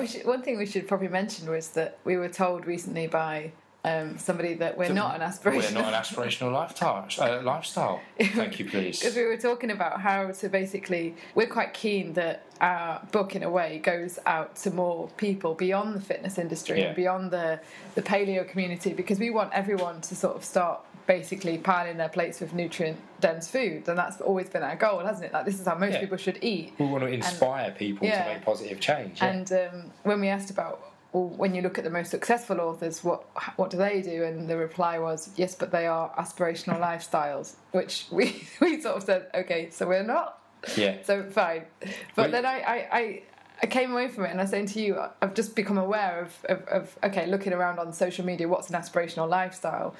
[0.08, 3.52] Should, one thing we should probably mention was that we were told recently by
[3.84, 5.74] um, somebody that we're not an aspirational.
[5.74, 7.06] We're not an aspirational lifestyle.
[7.20, 8.00] Uh, lifestyle.
[8.18, 8.98] Thank you, please.
[9.00, 13.42] Because we were talking about how to basically, we're quite keen that our book, in
[13.42, 16.86] a way, goes out to more people beyond the fitness industry Yeah.
[16.86, 17.60] and beyond the,
[17.94, 22.40] the paleo community because we want everyone to sort of start basically piling their plates
[22.40, 23.88] with nutrient dense food.
[23.88, 25.32] And that's always been our goal, hasn't it?
[25.32, 26.00] Like, this is how most Yeah.
[26.00, 26.74] people should eat.
[26.78, 28.24] we want to inspire people yeah.
[28.24, 29.20] to make positive change.
[29.20, 29.28] yeah.
[29.28, 30.80] And um, when we asked about,
[31.12, 33.24] well, when you look at the most successful authors, what
[33.56, 34.24] what do they do?
[34.24, 39.02] And the reply was, yes, but they are aspirational lifestyles, which we, we sort of
[39.04, 40.40] said, okay, so we're not.
[40.76, 40.96] yeah.
[41.04, 41.64] So fine.
[41.80, 43.22] But Well- then I, I, I,
[43.62, 46.20] I came away from it and I was saying to you, I've just become aware
[46.20, 49.94] of, of, of, okay, looking around on social media, what's an aspirational lifestyle?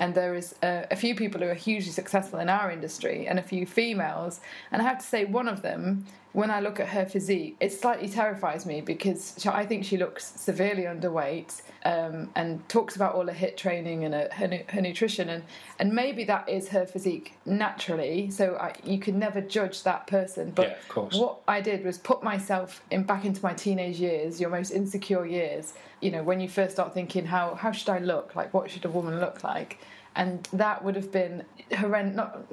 [0.00, 3.38] and there is a, a few people who are hugely successful in our industry, and
[3.38, 4.40] a few females.
[4.72, 7.72] And I have to say, one of them, when I look at her physique, it
[7.72, 13.14] slightly terrifies me because she, I think she looks severely underweight um, and talks about
[13.14, 15.42] all her hit training and her, her, her, nutrition, and
[15.80, 18.30] and maybe that is her physique naturally.
[18.30, 20.52] So I, you can never judge that person.
[20.52, 24.50] But yeah, what I did was put myself in back into my teenage years, your
[24.50, 25.72] most insecure years.
[26.00, 28.36] You know, when you first start thinking, how how should I look?
[28.36, 29.78] Like, what should a woman look like?
[30.16, 31.44] And that would have been
[31.76, 32.16] horrendous.
[32.16, 32.44] Not,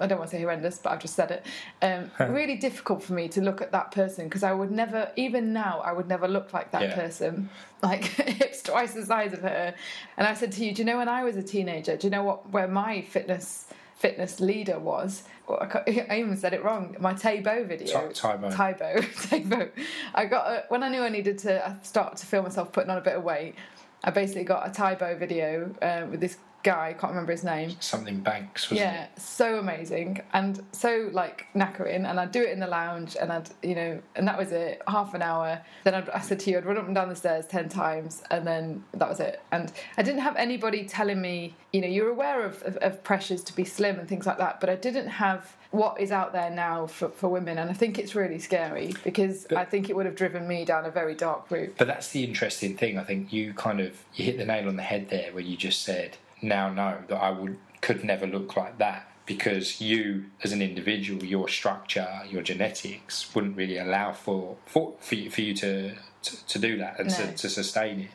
[0.00, 1.46] I don't want to say horrendous, but I've just said it.
[1.80, 5.52] Um, really difficult for me to look at that person because I would never, even
[5.52, 6.94] now, I would never look like that yeah.
[6.94, 7.50] person.
[7.82, 9.74] Like hips twice the size of her.
[10.16, 11.98] And I said to you, do you know when I was a teenager?
[11.98, 15.24] Do you know what where my fitness fitness leader was?
[15.50, 15.82] I,
[16.16, 16.96] even said it wrong.
[16.98, 18.08] My Tae Bo video.
[18.48, 19.02] Tae Bo.
[19.02, 19.68] Tae Bo.
[20.14, 22.96] I got a, when I knew I needed to start to feel myself putting on
[22.96, 23.54] a bit of weight.
[24.02, 27.44] I basically got a Tae Bo video uh, with this guy, I can't remember his
[27.44, 27.76] name.
[27.78, 29.20] Something Banks, wasn't yeah, it?
[29.20, 32.08] so amazing and so like knackering.
[32.08, 34.82] And I'd do it in the lounge, and I'd you know, and that was it,
[34.88, 35.60] half an hour.
[35.84, 38.24] Then I'd, I said to you, I'd run up and down the stairs ten times,
[38.30, 39.40] and then that was it.
[39.52, 43.44] And I didn't have anybody telling me, you know, you're aware of, of, of pressures
[43.44, 46.50] to be slim and things like that, but I didn't have what is out there
[46.50, 49.96] now for, for women, and I think it's really scary because but, I think it
[49.96, 51.74] would have driven me down a very dark route.
[51.76, 52.96] But that's the interesting thing.
[52.96, 55.56] I think you kind of you hit the nail on the head there, where you
[55.56, 60.52] just said now know that I would could never look like that because you as
[60.52, 65.54] an individual your structure your genetics wouldn't really allow for for, for, you, for you
[65.54, 67.16] to, to, to do that and no.
[67.16, 68.10] to, to sustain it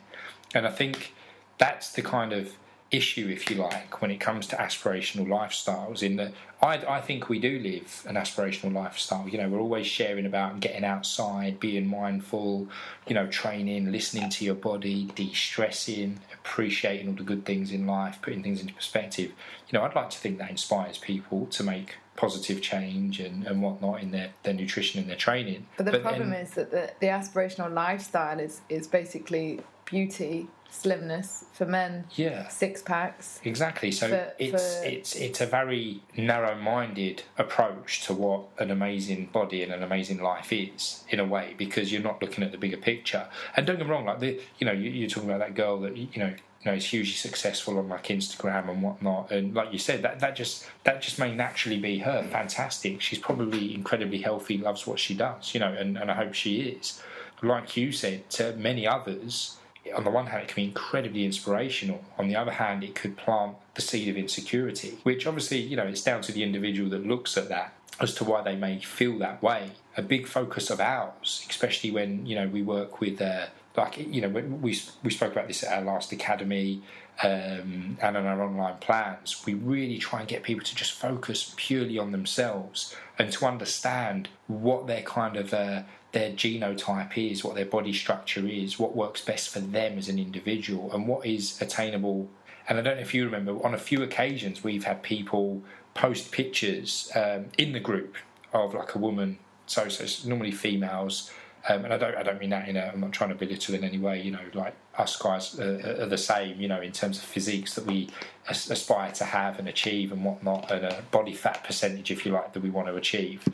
[0.54, 1.12] and I think
[1.58, 2.56] that's the kind of
[2.90, 6.02] issue, if you like, when it comes to aspirational lifestyles.
[6.02, 9.28] In that, I, I think we do live an aspirational lifestyle.
[9.28, 12.68] You know, we're always sharing about getting outside, being mindful,
[13.06, 18.18] you know, training, listening to your body, de-stressing, appreciating all the good things in life,
[18.22, 19.32] putting things into perspective.
[19.68, 23.62] You know, I'd like to think that inspires people to make positive change and, and
[23.62, 25.66] whatnot in their, their nutrition and their training.
[25.76, 30.48] But the but problem then, is that the, the aspirational lifestyle is, is basically beauty
[30.70, 32.04] slimness for men.
[32.14, 33.40] Yeah, six packs.
[33.44, 33.90] Exactly.
[33.90, 34.86] So for, it's for...
[34.86, 40.52] it's it's a very narrow-minded approach to what an amazing body and an amazing life
[40.52, 43.26] is in a way because you're not looking at the bigger picture.
[43.56, 45.80] And don't get me wrong, like the you know you, are talking about that girl
[45.80, 46.34] that you know.
[46.62, 50.20] You know, is hugely successful on like Instagram and whatnot, and like you said, that
[50.20, 52.22] that just that just may naturally be her.
[52.22, 53.00] Fantastic.
[53.00, 56.60] She's probably incredibly healthy, loves what she does, you know, and, and I hope she
[56.60, 57.00] is.
[57.40, 59.56] Like you said, to many others,
[59.92, 62.04] on the one hand, it can be incredibly inspirational.
[62.18, 65.86] On the other hand, it could plant the seed of insecurity, which obviously, you know,
[65.86, 69.18] it's down to the individual that looks at that as to why they may feel
[69.18, 69.72] that way.
[69.96, 74.20] A big focus of ours, especially when, you know, we work with, uh, like, you
[74.20, 76.82] know, we, we spoke about this at our last academy
[77.22, 81.52] um, and on our online plans, we really try and get people to just focus
[81.56, 87.54] purely on themselves and to understand what their kind of uh, their genotype is, what
[87.54, 91.60] their body structure is, what works best for them as an individual, and what is
[91.62, 92.28] attainable.
[92.68, 95.62] And I don't know if you remember, on a few occasions, we've had people
[95.94, 98.16] post pictures um, in the group
[98.52, 101.30] of like a woman, so so it's normally females.
[101.68, 102.90] Um, and I don't, I don't mean that in a.
[102.92, 104.22] I'm not trying to belittle in any way.
[104.22, 106.58] You know, like us guys are, are the same.
[106.58, 108.08] You know, in terms of physiques that we
[108.48, 112.54] aspire to have and achieve and whatnot, and a body fat percentage, if you like,
[112.54, 113.46] that we want to achieve.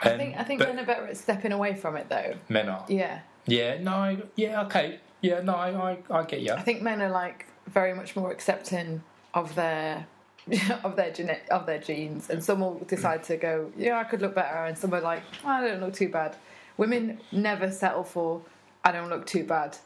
[0.00, 2.34] I um, think I think men are better at stepping away from it, though.
[2.48, 2.84] Men are.
[2.88, 3.20] Yeah.
[3.46, 3.78] Yeah.
[3.80, 4.16] No.
[4.36, 4.62] Yeah.
[4.62, 5.00] Okay.
[5.20, 5.40] Yeah.
[5.40, 5.54] No.
[5.54, 5.70] I.
[5.92, 6.52] I, I get you.
[6.52, 9.02] I think men are like very much more accepting
[9.34, 10.06] of their
[10.84, 14.22] of their gene- of their genes, and some will decide to go, yeah, I could
[14.22, 16.36] look better, and some are like, oh, I don't look too bad.
[16.76, 18.42] Women never settle for,
[18.84, 19.76] I don't look too bad.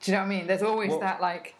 [0.00, 0.46] Do you know what I mean?
[0.46, 1.56] There's always well, that like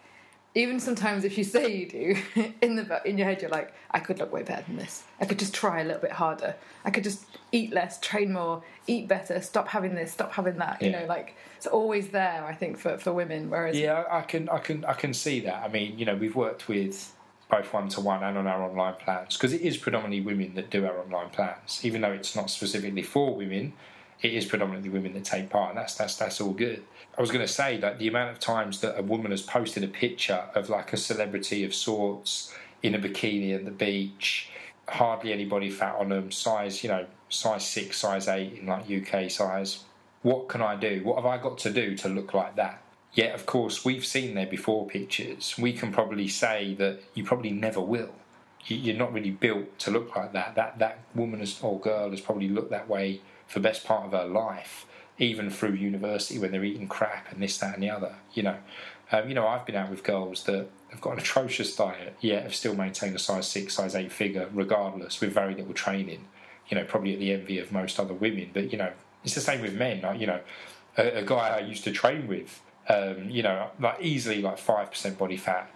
[0.55, 2.17] even sometimes if you say you do
[2.63, 5.05] in the in your head you're like i could look way better than this.
[5.21, 6.55] I could just try a little bit harder.
[6.85, 10.81] I could just eat less train more eat better stop having this stop having that
[10.83, 14.49] you know like it's always there i think for, for women whereas yeah i can
[14.49, 15.63] i can i can see that.
[15.63, 17.15] I mean you know we've worked with
[17.51, 20.71] both one to one and on our online plans because it is predominantly women that
[20.71, 23.73] do our online plans even though it's not specifically for women
[24.21, 26.83] it is predominantly women that take part, and that's that's that's all good.
[27.17, 29.85] I was going to say that the amount of times that a woman has posted
[29.85, 34.51] a picture of like a celebrity of sorts in a bikini at the beach,
[34.89, 38.91] hardly any body fat on them, size you know size six, size eight in like
[38.91, 39.85] UK size.
[40.23, 41.03] What can I do?
[41.05, 42.83] What have I got to do to look like that?
[43.15, 45.55] Yet, of course, we've seen their before pictures.
[45.59, 48.11] We can probably say that you probably never will.
[48.67, 50.57] You're not really built to look like that.
[50.57, 54.27] That that woman or girl has probably looked that way for best part of her
[54.27, 54.87] life,
[55.19, 58.15] even through university when they're eating crap and this, that, and the other.
[58.35, 58.57] You know,
[59.11, 62.45] um, you know, I've been out with girls that have got an atrocious diet, yet
[62.45, 66.27] have still maintained a size six, size eight figure, regardless, with very little training.
[66.69, 68.51] You know, probably at the envy of most other women.
[68.53, 68.93] But you know,
[69.25, 70.03] it's the same with men.
[70.03, 70.41] Like, you know,
[70.97, 74.91] a, a guy I used to train with, um, you know, like easily like five
[74.91, 75.71] percent body fat.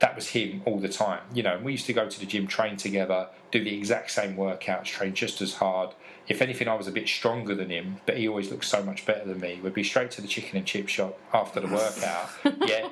[0.00, 1.22] That was him all the time.
[1.32, 4.36] You know, we used to go to the gym, train together, do the exact same
[4.36, 5.90] workouts, train just as hard.
[6.26, 9.04] If anything, I was a bit stronger than him, but he always looked so much
[9.04, 9.60] better than me.
[9.62, 12.30] We'd be straight to the chicken and chip shop after the workout.
[12.66, 12.88] yeah,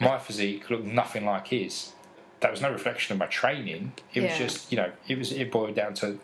[0.00, 1.92] my physique looked nothing like his.
[2.40, 3.92] That was no reflection of my training.
[4.14, 4.28] It Yeah.
[4.30, 6.18] was just, you know, it was it boiled down to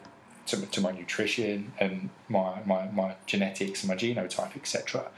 [0.47, 5.11] to, to my nutrition and my, my, my genetics and my genotype, etc.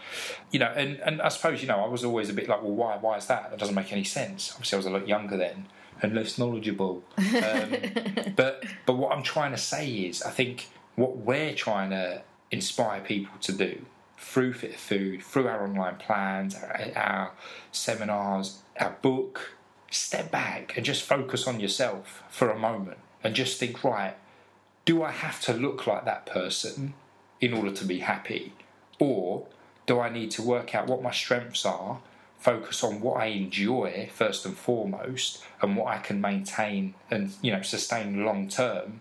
[0.50, 2.72] You know, and, and I suppose you know I was always a bit like, well,
[2.72, 3.48] why why is that?
[3.50, 4.50] That doesn't make any sense.
[4.52, 5.68] Obviously, I was a lot younger then
[6.02, 7.02] and less knowledgeable.
[7.18, 10.68] Um, but but what I'm trying to say is, I think
[11.00, 13.86] what we're trying to inspire people to do
[14.18, 17.32] through Fitter Food, through our online plans, our, our
[17.72, 19.54] seminars, our book,
[19.90, 24.14] step back and just focus on yourself for a moment and just think, right,
[24.84, 26.92] do I have to look like that person
[27.40, 28.52] in order to be happy?
[28.98, 29.46] Or
[29.86, 32.00] do I need to work out what my strengths are,
[32.38, 37.52] focus on what I enjoy first and foremost, and what I can maintain and you
[37.52, 39.00] know sustain long term,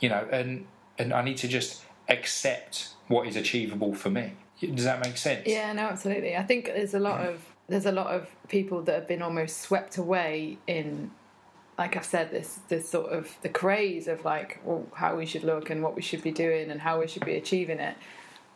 [0.00, 0.66] you know, and
[0.98, 4.32] and I need to just accept what is achievable for me.
[4.60, 5.46] Does that make sense?
[5.46, 6.36] Yeah, no, absolutely.
[6.36, 9.62] I think there's a lot of there's a lot of people that have been almost
[9.62, 11.10] swept away in,
[11.78, 15.44] like I've said, this this sort of the craze of like well, how we should
[15.44, 17.96] look and what we should be doing and how we should be achieving it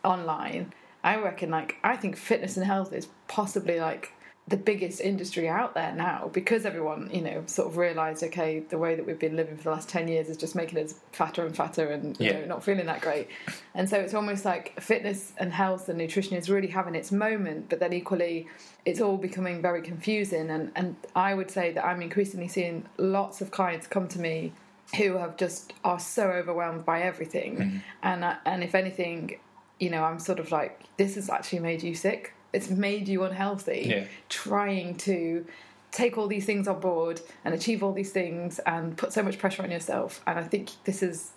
[0.03, 0.73] online.
[1.03, 4.11] I reckon, like, I think fitness and health is possibly like
[4.49, 8.77] the biggest industry out there now because everyone, you know, sort of realised, okay, the
[8.77, 11.45] way that we've been living for the last 10 years is just making us fatter
[11.45, 13.27] and fatter and, you know, not feeling that great.
[13.75, 17.69] And so it's almost like fitness and health and nutrition is really having its moment,
[17.69, 18.47] but then equally
[18.85, 20.49] it's all becoming very confusing.
[20.49, 24.53] And, and I would say that I'm increasingly seeing lots of clients come to me
[24.97, 27.83] who have just are so overwhelmed by everything.
[28.01, 29.37] And, uh, and if anything,
[29.79, 32.33] you know, I'm sort of like, this has actually made you sick.
[32.53, 33.85] It's made you unhealthy.
[33.87, 34.05] Yeah.
[34.27, 35.45] Trying to
[35.91, 39.39] take all these things on board and achieve all these things and put so much
[39.39, 40.21] pressure on yourself.
[40.27, 41.31] And I think this is,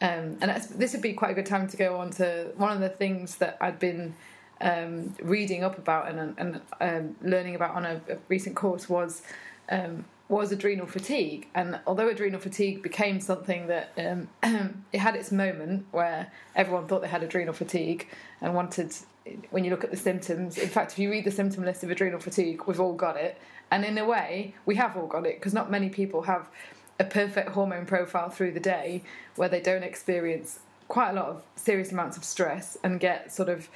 [0.00, 2.80] um, and this would be quite a good time to go on to one of
[2.80, 4.14] the things that I'd been
[4.60, 9.22] um, reading up about and, and um, learning about on a, a recent course was
[9.68, 11.48] um, was adrenal fatigue.
[11.54, 14.28] And although adrenal fatigue became something that um,
[14.92, 18.08] it had its moment where everyone thought they had adrenal fatigue
[18.40, 18.94] and wanted,
[19.50, 21.90] when you look at the symptoms, in fact, if you read the symptom list of
[21.90, 23.38] adrenal fatigue, we've all got it.
[23.70, 26.48] And in a way, we have all got it because not many people have
[26.98, 29.02] a perfect hormone profile through the day
[29.36, 33.48] where they don't experience quite a lot of serious amounts of stress and get sort
[33.48, 33.68] of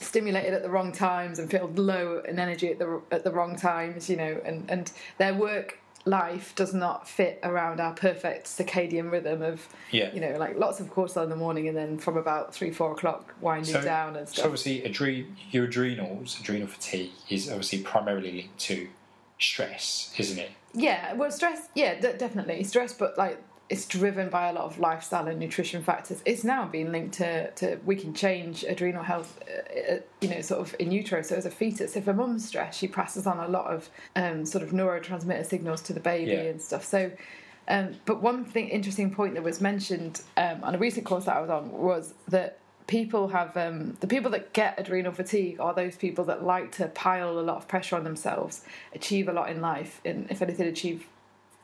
[0.00, 3.56] stimulated at the wrong times and feel low in energy at the at the wrong
[3.56, 9.10] times, you know, and and their work life does not fit around our perfect circadian
[9.12, 10.10] rhythm of Yeah.
[10.14, 12.92] you know like lots of cortisol in the morning and then from about three four
[12.92, 14.44] o'clock winding So- down and So stuff.
[14.46, 18.88] obviously, adre- your adrenals, adrenal fatigue, is obviously primarily linked to
[19.38, 20.50] stress, isn't it?
[20.72, 21.68] Yeah, well, stress.
[21.74, 25.80] Yeah, de- definitely stress, but like it's driven by a lot of lifestyle and nutrition
[25.82, 26.20] factors.
[26.26, 30.40] It's now being linked to to we can change adrenal health, uh, uh, you know,
[30.42, 31.22] sort of in utero.
[31.22, 34.44] So as a fetus, if a mum's stressed, she passes on a lot of um,
[34.44, 36.50] sort of neurotransmitter signals to the baby Yeah.
[36.50, 36.84] and stuff.
[36.84, 37.12] So.
[37.68, 41.36] Um, but one thing, interesting point that was mentioned um, on a recent course that
[41.36, 45.72] I was on was that people have um, the people that get adrenal fatigue are
[45.72, 49.48] those people that like to pile a lot of pressure on themselves, achieve a lot
[49.50, 51.06] in life, and if anything, achieve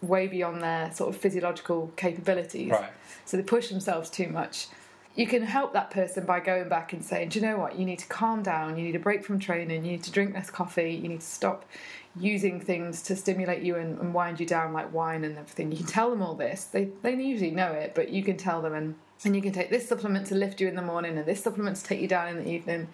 [0.02, 2.70] way beyond their sort of physiological capabilities.
[2.70, 2.90] Right.
[3.24, 4.68] So they push themselves too much.
[5.14, 7.78] You can help that person by going back and saying, Do you know what?
[7.78, 8.76] You need to calm down.
[8.76, 9.84] You need a break from training.
[9.84, 10.92] You need to drink less coffee.
[10.92, 11.64] You need to stop
[12.18, 15.70] using things to stimulate you and, and wind you down like wine and everything.
[15.70, 16.64] You can tell them all this.
[16.64, 19.70] They, they usually know it, but you can tell them and, and you can take
[19.70, 22.28] this supplement to lift you in the morning and this supplement to take you down
[22.28, 22.88] in the evening.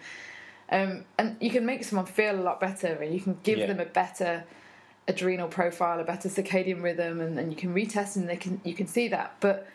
[0.71, 3.67] Um, and you can make someone feel a lot better and you can give Yeah.
[3.67, 4.45] them a better
[5.07, 8.73] adrenal profile, a better circadian rhythm, and, and you can retest and they can you
[8.73, 9.35] can see that.
[9.39, 9.67] But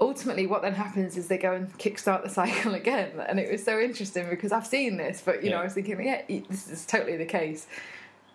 [0.00, 3.12] ultimately, what then happens is they go and kickstart the cycle again.
[3.28, 6.00] And it was so interesting because I've seen this, but you know, I was thinking,
[6.04, 7.66] yeah, this is totally the case.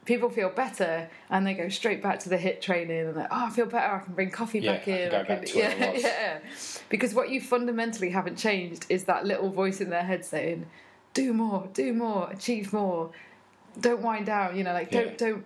[0.06, 3.46] People feel better and they go straight back to the HIIT training and they're, oh,
[3.46, 3.94] I feel better.
[3.96, 5.08] I can bring coffee Yeah, back in.
[5.16, 6.40] I can- back to yeah, yeah.
[6.90, 10.66] Because what you fundamentally haven't changed is that little voice in their head saying,
[11.14, 13.12] do more, do more, achieve more,
[13.80, 14.58] don't wind down.
[14.58, 15.16] You know, like don't Yeah.
[15.16, 15.46] don't.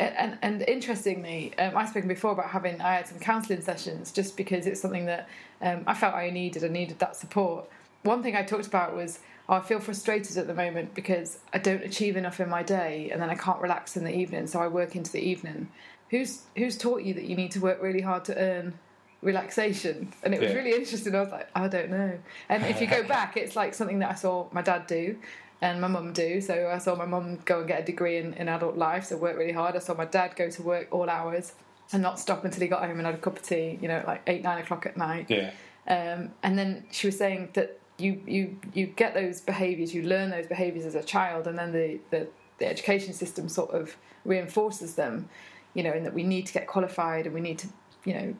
[0.00, 4.36] And, and, interestingly, um, I've spoken before about having I had some counselling sessions just
[4.36, 5.28] because it's something that
[5.62, 6.64] um, I felt I needed.
[6.64, 7.68] I needed that support.
[8.02, 11.58] One thing I talked about was oh, I feel frustrated at the moment because I
[11.58, 14.60] don't achieve enough in my day, and then I can't relax in the evening, so
[14.60, 15.68] I work into the evening.
[16.10, 18.78] who's who's taught you that you need to work really hard to earn
[19.22, 20.12] relaxation?
[20.22, 20.56] And it was Yeah.
[20.58, 21.14] really interesting.
[21.14, 22.18] I was like, I don't know.
[22.48, 25.16] And if you go back, it's like something that I saw my dad do.
[25.60, 26.40] And my mum do.
[26.40, 29.16] So I saw my mum go and get a degree in, in adult life, so
[29.16, 29.76] work really hard.
[29.76, 31.54] I saw my dad go to work all hours
[31.92, 33.96] and not stop until he got home and had a cup of tea, you know,
[33.96, 35.26] at like eight, nine o'clock at night.
[35.28, 35.52] Yeah.
[35.86, 40.30] Um, and then she was saying that you you you get those behaviours, you learn
[40.30, 42.26] those behaviours as a child, and then the, the
[42.58, 45.28] the education system sort of reinforces them.
[45.74, 47.68] You know, in that we need to get qualified and we need to
[48.04, 48.34] you know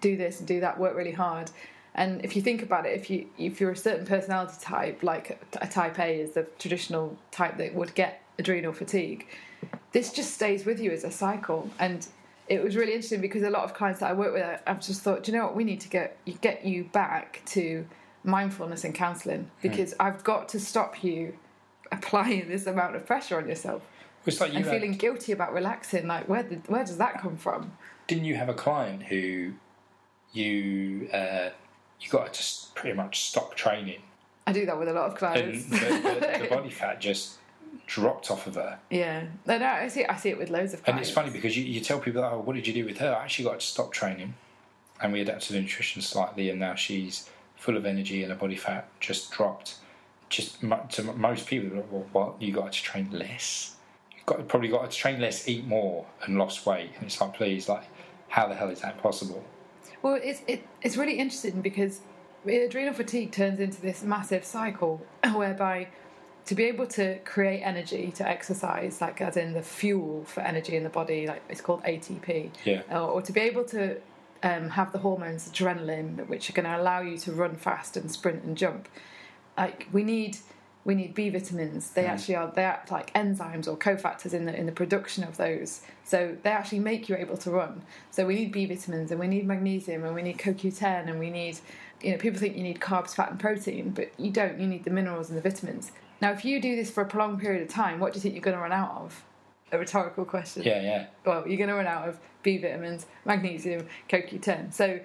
[0.00, 1.50] do this and do that, work really hard.
[1.94, 5.38] And if you think about it, if you if you're a certain personality type, like
[5.60, 9.26] a type A is the traditional type that would get adrenal fatigue,
[9.92, 11.70] this just stays with you as a cycle.
[11.78, 12.06] And
[12.48, 15.02] it was really interesting because a lot of clients that I work with, I've just
[15.02, 17.86] thought, do you know what, we need to get you get you back to
[18.24, 21.36] mindfulness and counselling because I've got to stop you
[21.90, 23.82] applying this amount of pressure on yourself
[24.24, 26.06] It's like you and had- feeling guilty about relaxing.
[26.06, 27.72] Like, where did, where does that come from?
[28.08, 29.52] didn't you have a client who
[30.32, 31.50] you uh,
[32.02, 34.02] you got to just pretty much stop training.
[34.46, 35.66] I do that with a lot of clients.
[35.66, 37.38] the, the, the body fat just
[37.86, 38.78] dropped off of her.
[38.90, 40.04] Yeah, no, no, I see.
[40.04, 40.88] I see it with loads of Clients.
[40.88, 43.14] and it's funny because you, you tell people oh what did you do with her?
[43.14, 44.34] I actually got to stop training.
[45.00, 48.56] And we adapted the nutrition slightly and now she's full of energy and her body
[48.56, 49.76] fat just dropped.
[50.28, 53.76] Just to most people like, well, what you got to train less?
[54.16, 56.90] You've got probably got to train less eat more and lost weight.
[56.96, 57.84] And it's like please like
[58.28, 59.44] how the hell is that possible
[60.02, 62.00] Well, it's it, it's really interesting because
[62.46, 65.88] adrenal fatigue turns into this massive cycle whereby
[66.44, 70.76] to be able to create energy to exercise, like as in the fuel for energy
[70.76, 72.82] in the body, like it's called ATP, Yeah.
[72.90, 73.98] or, or to be able to
[74.42, 78.10] um, have the hormones adrenaline, which are going to allow you to run fast and
[78.10, 78.88] sprint and jump.
[79.56, 80.38] Like we need
[80.84, 81.90] we need B vitamins.
[81.90, 85.36] They actually are they act like enzymes or cofactors in the in the production of
[85.36, 85.82] those.
[86.04, 87.82] So they actually make you able to run.
[88.10, 91.30] So we need B vitamins and we need magnesium and we need CoQ10 and we
[91.30, 91.58] need
[92.00, 94.58] you know people think you need carbs, fat and protein, but you don't.
[94.58, 95.92] You need the minerals and the vitamins.
[96.20, 98.34] Now, if you do this for a prolonged period of time, what do you think
[98.34, 99.24] you're going to run out of?
[99.72, 103.86] A rhetorical question yeah yeah well, you're going to run out of B vitamins, magnesium,
[104.08, 104.74] CoQ10.
[104.74, 105.00] So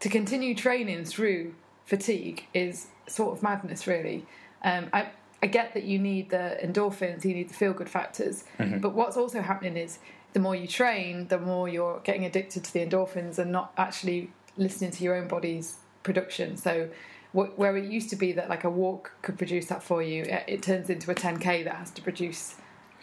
[0.00, 1.54] to continue training through
[1.86, 4.26] fatigue is sort of madness, really.
[4.62, 5.08] Um, I,
[5.42, 9.16] I get that you need the endorphins, you need the feel good factors, but what's
[9.16, 9.98] also happening is
[10.32, 14.30] the more you train, the more you're getting addicted to the endorphins and not actually
[14.56, 16.56] listening to your own body's production.
[16.56, 16.88] So
[17.32, 20.22] wh- where it used to be that like a walk could produce that for you,
[20.24, 22.54] it, it turns into a 10k that has to produce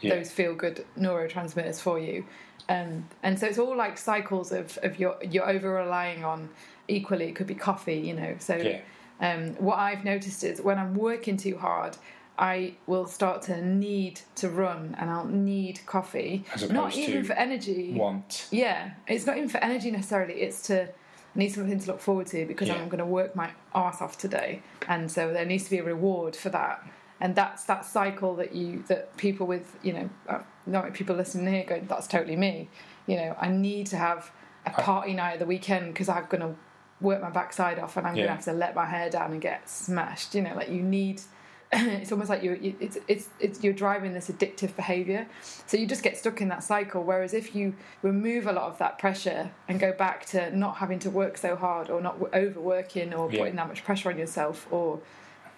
[0.02, 0.16] Yeah.
[0.16, 2.26] those feel good neurotransmitters for you.
[2.70, 6.50] Um, and so it's all like cycles of, of your you're over relying on
[6.88, 8.36] equally it could be coffee, you know.
[8.40, 8.80] So Yeah.
[9.20, 11.98] um, what I've noticed is when I'm working too hard,
[12.40, 16.46] I will start to need to run and I'll need coffee.
[16.70, 17.94] Not even for energy.
[17.94, 20.36] want Yeah, it's not even for energy necessarily.
[20.42, 22.76] It's to I need something to look forward to because Yeah.
[22.76, 25.84] I'm going to work my arse off today, and so there needs to be a
[25.84, 26.84] reward for that.
[27.20, 31.52] And that's that cycle that you that people with you know uh, not people listening
[31.54, 32.70] here going that's totally me.
[33.08, 34.32] You know, I need to have
[34.66, 36.56] a party night at the weekend because I'm going to
[37.00, 39.42] work my backside off and I'm going to have to let my hair down and
[39.42, 40.36] get smashed.
[40.36, 41.22] You know, like you need.
[41.74, 45.28] it's almost like you, it's, it's it's you're driving this addictive behavior
[45.65, 48.78] so you just get stuck in that cycle whereas if you remove a lot of
[48.78, 53.13] that pressure and go back to not having to work so hard or not overworking
[53.13, 53.39] or Yeah.
[53.39, 55.01] putting that much pressure on yourself or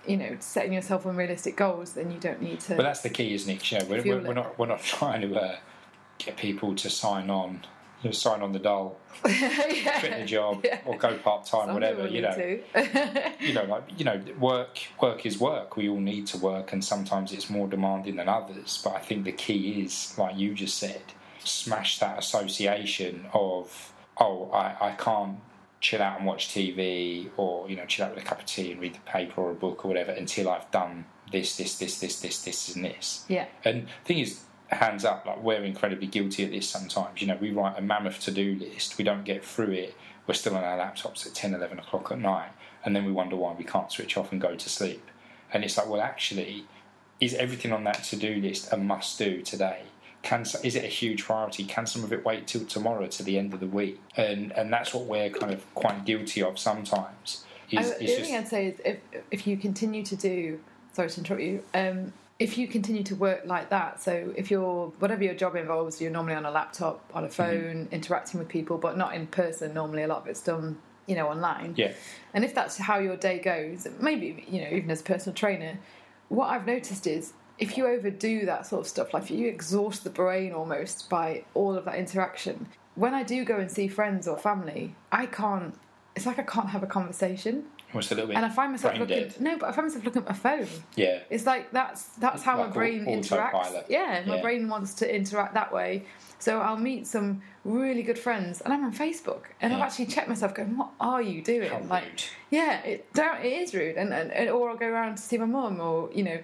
[0.08, 3.34] you know setting yourself unrealistic goals then you don't need to But that's the key,
[3.36, 3.72] isn't it?
[3.72, 5.58] Know, we're, we're, we're not we're not trying to uh,
[6.18, 7.66] get people to sign on,
[8.02, 10.00] you know, sign on the dole, yeah.
[10.00, 10.80] quit the job, Yeah.
[10.86, 12.08] or go part time, whatever.
[12.08, 12.36] You know,
[13.40, 15.76] you know, like you know, work work is work.
[15.78, 18.80] We all need to work, and sometimes it's more demanding than others.
[18.84, 21.02] But I think the key is, like you just said,
[21.44, 25.38] smash that association of oh, I, I can't
[25.82, 28.72] chill out and watch TV, or you know, chill out with a cup of tea
[28.72, 32.00] and read the paper or a book or whatever until I've done this, this, this,
[32.00, 33.24] this, this, this, and this.
[33.30, 34.42] yeah And the thing is,
[34.76, 37.22] hands up, like we're incredibly guilty at this sometimes.
[37.22, 39.96] You know, we write a mammoth to do list, we don't get through it,
[40.28, 42.52] we're still on our laptops at 10, 11 o'clock at night,
[42.86, 45.04] and then we wonder why we can't switch off and go to sleep.
[45.52, 46.66] And it's like, well, actually,
[47.20, 49.84] is everything on that to do list a must do today?
[50.22, 51.64] Can is it a huge priority?
[51.64, 54.02] Can some of it wait till tomorrow to the end of the week?
[54.18, 57.46] And and that's what we're kind of quite guilty of sometimes.
[57.74, 59.00] I, Is, the is only thing I'd say is if
[59.32, 60.60] if you continue to do
[60.92, 64.88] sorry to interrupt you um, if you continue to work like that so if you're
[65.00, 67.36] whatever your job involves you're normally on a laptop on a mm-hmm.
[67.36, 70.04] phone interacting with people but not in person normally.
[70.04, 71.74] A lot of it's done you know online.
[71.76, 71.94] Yeah,
[72.34, 75.78] and if that's how your day goes maybe you know even as a personal trainer
[76.30, 80.10] what I've noticed is if you overdo that sort of stuff, like you exhaust the
[80.10, 84.38] brain almost by all of that interaction, when I do go and see friends or
[84.38, 85.78] family, I can't.
[86.16, 88.36] It's like I can't have a conversation, Almost a little bit.
[88.38, 89.18] and I find myself looking.
[89.30, 89.42] dead.
[89.42, 90.68] No, but I find myself looking at my phone.
[90.96, 91.20] Yeah.
[91.30, 93.54] It's like that's that's how Like my brain interacts.
[93.54, 93.86] autopilot.
[93.90, 94.42] Yeah, my Yeah.
[94.42, 96.04] brain wants to interact that way.
[96.38, 100.30] So I'll meet some really good friends, and I'm on Facebook, and I've actually checked
[100.30, 102.24] myself, going, "What are you doing?" How like, rude.
[102.50, 105.38] yeah, it don't, it is rude, and, and, and or I'll go around to see
[105.38, 106.40] my mum, or you know,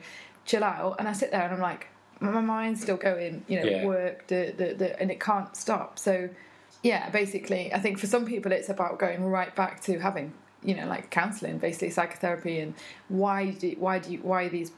[0.46, 1.88] chill out, and I sit there and I'm like,
[2.20, 3.86] my my mind's still going, you know, Yeah.
[3.86, 5.98] work, the, the, the, and it can't stop.
[5.98, 6.30] So,
[6.84, 10.34] yeah, basically, I think for some people it's about going right back to having,
[10.66, 12.74] you know, like counselling, basically psychotherapy, and
[13.08, 14.72] why do why do you why these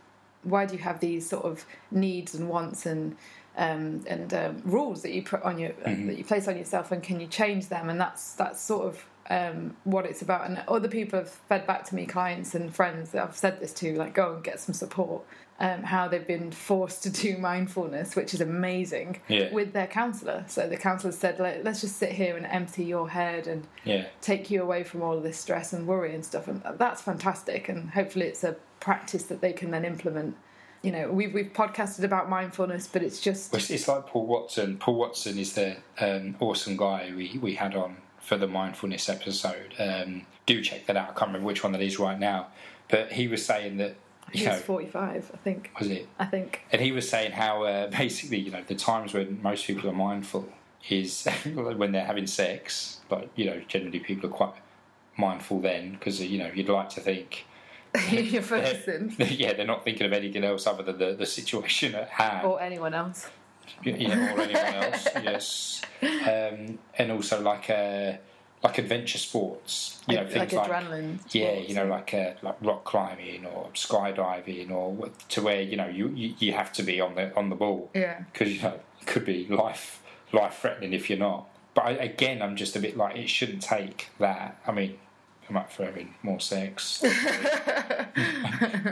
[0.44, 3.16] why do you have these sort of needs and wants and
[3.58, 6.08] um, and um, rules that you put on your Mm-hmm.
[6.08, 7.90] that you place on yourself, and can you change them?
[7.90, 10.48] And that's that's sort of um, what it's about.
[10.48, 13.74] And other people have fed back to me, clients and friends that I've said this
[13.74, 15.24] to, like go and get some support.
[15.60, 19.52] Um, how they've been forced to do mindfulness, which is amazing, Yeah.
[19.52, 20.44] with their counsellor.
[20.48, 24.06] So the counsellor said, "Let's just sit here and empty your head and Yeah.
[24.22, 27.70] take you away from all of this stress and worry and stuff." And that's fantastic.
[27.70, 30.36] And hopefully, it's a practice that they can then implement.
[30.84, 34.78] You know, we've we've podcasted about mindfulness, but it's just It's, it's like Paul Watson.
[34.78, 39.74] Paul Watson is the um, awesome guy we, we had on for the mindfulness episode.
[39.80, 41.06] Um, do check that out.
[41.10, 42.48] I can't remember which one that is right now,
[42.90, 43.96] but he was saying that
[44.34, 45.72] you was know forty-five, I think.
[45.80, 46.62] was it, I think.
[46.72, 49.94] and he was saying how uh, basically you know the times when most people are
[49.94, 50.50] mindful
[50.90, 53.00] is when they're having sex.
[53.10, 54.54] But, you know, generally people are quite
[55.18, 57.46] mindful then because you know you'd like to think
[58.12, 62.10] You're focusing, yeah they're not thinking of anything else other than the, the situation at
[62.10, 62.46] hand.
[62.46, 63.30] or anyone else.
[64.08, 65.08] know, or anyone else.
[65.16, 68.14] yes, um, and also like uh,
[68.68, 70.02] like adventure sports.
[70.08, 73.70] You know, like, things like like, yeah, you know, like uh, like rock climbing or
[73.74, 77.50] skydiving, or to where you know you, you, you have to be on the on
[77.50, 78.24] the ball yeah.
[78.32, 80.02] because you know it could be life
[80.34, 81.48] life threatening if you're not.
[81.74, 84.62] But I, again, I'm just a bit like it shouldn't take that.
[84.68, 84.98] I mean.
[85.50, 87.00] I'm up for having more sex.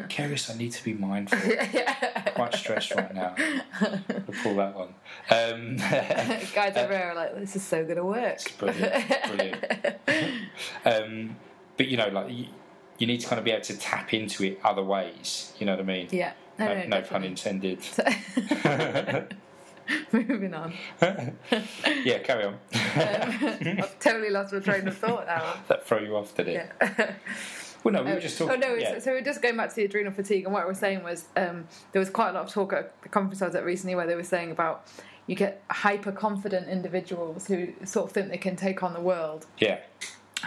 [0.09, 1.37] Curious, I need to be mindful.
[2.35, 3.35] Quite stressed right now.
[3.81, 3.99] I'll
[4.41, 4.93] pull that one.
[5.29, 5.75] Um,
[6.53, 8.39] Guys are like, this is so going to work.
[8.57, 9.65] brilliant, brilliant.
[10.85, 11.35] um,
[11.75, 12.45] but you know, like you,
[12.99, 15.51] you need to kind of be able to tap into it other ways.
[15.59, 16.07] You know what I mean?
[16.11, 16.31] Yeah.
[16.57, 17.79] No, no, no, no pun intended.
[20.11, 20.73] Moving on.
[21.01, 22.57] yeah, carry on.
[22.73, 25.55] I've totally lost my train of thought now.
[25.67, 26.71] that throw you off, did it?
[27.83, 28.63] Well, no, we were just talking.
[28.63, 28.73] oh no!
[28.73, 28.93] yeah.
[28.93, 31.03] So, so we're just going back to the adrenal fatigue, and what I was saying
[31.03, 33.63] was um, there was quite a lot of talk at the conference I was at
[33.63, 34.87] recently where they were saying about
[35.27, 39.45] you get hyper confident individuals who sort of think they can take on the world,
[39.59, 39.81] yeah,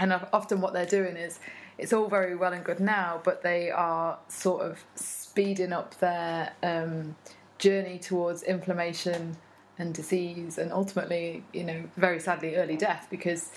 [0.01, 1.39] and often what they're doing is
[1.78, 6.53] it's all very well and good now, but they are sort of speeding up their
[6.64, 7.14] um,
[7.59, 9.36] journey towards inflammation
[9.78, 13.50] and disease, and ultimately, you know, very sadly, early death because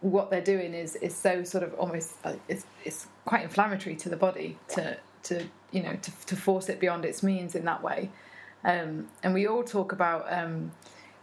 [0.00, 4.08] what they're doing is is so sort of almost uh, it's it's quite inflammatory to
[4.08, 7.82] the body to to you know to to force it beyond its means in that
[7.82, 8.10] way.
[8.64, 10.72] Um, and we all talk about um,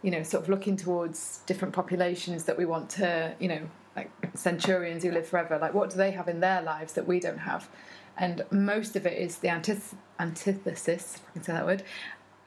[0.02, 3.60] you know sort of looking towards different populations that we want to you know
[3.96, 7.18] like centurions who live forever like what do they have in their lives that we
[7.18, 7.68] don't have
[8.16, 11.82] and most of it is the antith- antithesis if i can say that word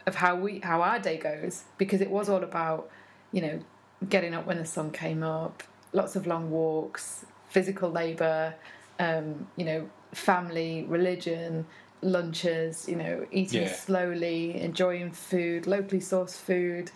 [0.07, 2.89] of how we how our day goes because it was all about
[3.31, 3.59] you know
[4.07, 8.53] getting up when the sun came up lots of long walks physical labor
[8.99, 11.65] um, you know family religion
[12.01, 13.73] lunches you know eating Yeah.
[13.73, 16.91] slowly enjoying food locally sourced food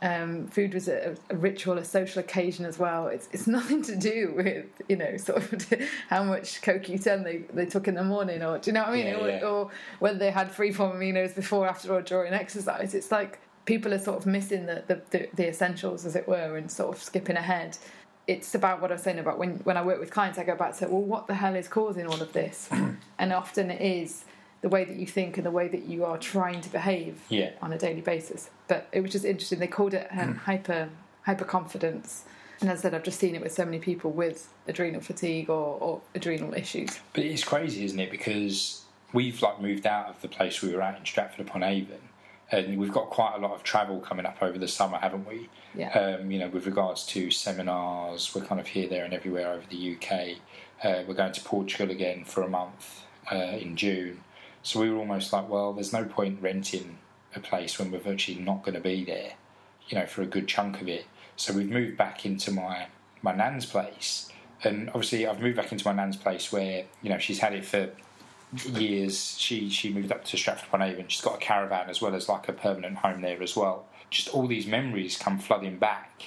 [0.00, 3.08] um, food was a, a ritual, a social occasion as well.
[3.08, 7.66] It's it's nothing to do with you know sort of how much CoQ10 they, they
[7.66, 9.44] took in the morning, or do you know what I mean, Yeah, or, yeah.
[9.44, 12.94] or whether they had free form aminos before, after, or during exercise.
[12.94, 16.56] It's like people are sort of missing the the, the, the essentials, as it were,
[16.56, 17.76] and sort of skipping ahead.
[18.28, 20.54] It's about what I was saying about when when I work with clients, I go
[20.54, 22.68] back to well, what the hell is causing all of this?
[23.18, 24.24] and often it is
[24.60, 27.50] the way that you think and the way that you are trying to behave Yeah.
[27.62, 28.50] on a daily basis.
[28.66, 29.58] But it was just interesting.
[29.58, 30.88] They called it um, hyper
[31.22, 32.24] hyper confidence.
[32.60, 35.48] And as I said, I've just seen it with so many people with adrenal fatigue
[35.50, 36.98] or, or adrenal issues.
[37.12, 38.10] But it's crazy, isn't it?
[38.10, 38.82] Because
[39.12, 41.98] we've like moved out of the place we were at in Stratford upon Avon,
[42.50, 45.48] and we've got quite a lot of travel coming up over the summer, haven't we?
[45.74, 45.90] Yeah.
[45.92, 49.64] Um, you know, with regards to seminars, we're kind of here, there, and everywhere over
[49.68, 50.38] the UK.
[50.82, 54.20] Uh, we're going to Portugal again for a month uh, in June.
[54.62, 56.98] So we were almost like, well, there's no point renting
[57.34, 59.32] a place when we're virtually not going to be there,
[59.88, 61.06] you know, for a good chunk of it.
[61.36, 62.88] So we've moved back into my
[63.22, 64.30] my nan's place,
[64.62, 67.64] and obviously I've moved back into my nan's place where you know she's had it
[67.64, 67.90] for
[68.72, 69.36] years.
[69.38, 71.06] She she moved up to Stratford upon Avon.
[71.08, 73.86] She's got a caravan as well as like a permanent home there as well.
[74.10, 76.24] Just all these memories come flooding back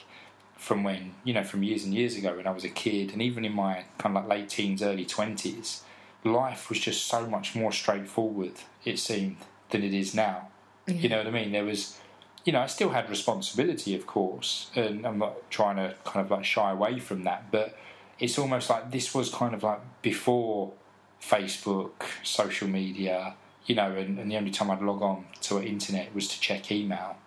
[0.56, 3.22] from when you know from years and years ago when I was a kid, and
[3.22, 5.84] even in my kind of like late teens, early twenties,
[6.24, 8.53] life was just so much more straightforward.
[8.86, 9.38] It seemed
[9.69, 10.49] than it is now.
[10.88, 10.95] Yeah.
[10.95, 11.51] You know what I mean?
[11.51, 11.97] There was,
[12.45, 16.32] you know, I still had responsibility, of course, and I'm not trying to kind of
[16.32, 17.78] like shy away from that, but
[18.19, 20.74] it's almost like this was kind of like before
[21.22, 21.91] Facebook,
[22.24, 26.13] social media, you know, and, and the only time I'd log on to the internet
[26.13, 27.17] was to check email.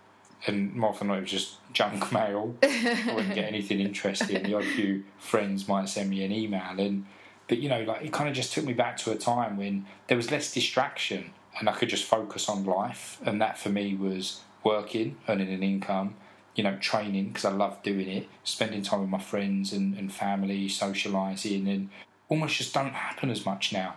[0.46, 2.54] And more often than not, it was just junk mail.
[2.62, 4.42] I wouldn't get anything interesting.
[4.42, 7.06] The odd few friends might send me an email, and
[7.48, 9.86] but you know, like it kind of just took me back to a time when
[10.08, 13.18] there was less distraction, and I could just focus on life.
[13.24, 16.14] And that for me was working, earning an income,
[16.54, 20.12] you know, training because I loved doing it, spending time with my friends and, and
[20.12, 21.90] family, socialising, and
[22.28, 23.96] almost just don't happen as much now.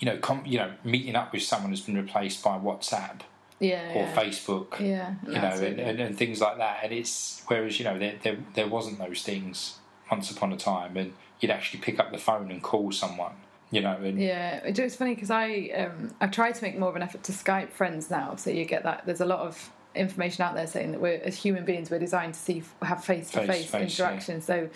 [0.00, 3.20] You know, com- you know, meeting up with someone has been replaced by WhatsApp
[3.60, 3.90] Yeah.
[3.94, 4.14] or yeah.
[4.16, 5.14] Facebook Yeah.
[5.26, 6.80] you know, and, and, and things like that.
[6.84, 9.78] And it's whereas you know there, there there wasn't those things
[10.10, 13.32] once upon a time, and you'd actually pick up the phone and call someone,
[13.70, 16.96] you know, and Yeah, it's funny because I um, I've tried to make more of
[16.96, 19.06] an effort to Skype friends now, so you get that.
[19.06, 22.34] There's a lot of information out there saying that we're as human beings we're designed
[22.34, 24.40] to see have face to face Face-to-face, interaction.
[24.40, 24.68] So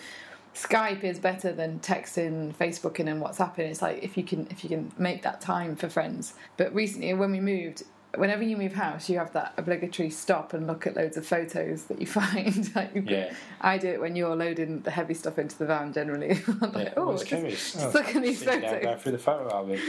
[0.55, 3.59] Skype is better than texting, Facebooking, and WhatsApping.
[3.59, 6.33] It's like if you can if you can make that time for friends.
[6.57, 7.83] But recently, when we moved.
[8.15, 11.85] Whenever you move house, you have that obligatory stop and look at loads of photos
[11.85, 12.73] that you find.
[12.75, 15.91] like, yeah, I do it when you're loading the heavy stuff into the van.
[15.93, 16.93] Generally, I'm like, yeah.
[16.97, 18.83] oh, just- just Oh, look at these down, photos.
[18.83, 19.79] Go through the photo album.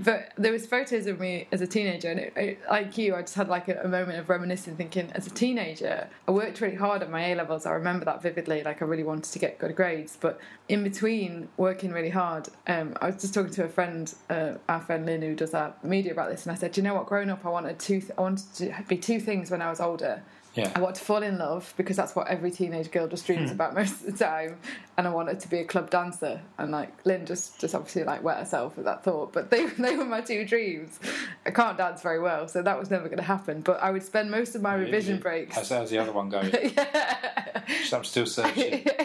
[0.00, 3.20] But there was photos of me as a teenager, and it, it, like you, I
[3.20, 6.76] just had like a, a moment of reminiscing, thinking as a teenager, I worked really
[6.76, 7.66] hard at my A levels.
[7.66, 8.62] I remember that vividly.
[8.62, 12.96] Like I really wanted to get good grades, but in between working really hard, um,
[13.02, 16.12] I was just talking to a friend, uh, our friend Lynn, who does our media
[16.12, 17.06] about this, and I said, "Do you know what?
[17.06, 18.00] Growing up, I wanted two.
[18.00, 20.22] Th- I wanted to be two things when I was older."
[20.56, 23.54] I want to fall in love because that's what every teenage girl just dreams hmm.
[23.54, 24.56] about most of the time,
[24.96, 26.40] and I wanted to be a club dancer.
[26.58, 29.96] And like Lynn just just obviously like wet herself with that thought, but they they
[29.96, 31.00] were my two dreams.
[31.44, 33.62] I can't dance very well, so that was never going to happen.
[33.62, 35.56] But I would spend most of my revision breaks.
[35.56, 36.50] How's, how's the other one going?
[36.76, 37.62] yeah.
[37.92, 38.86] I'm still searching.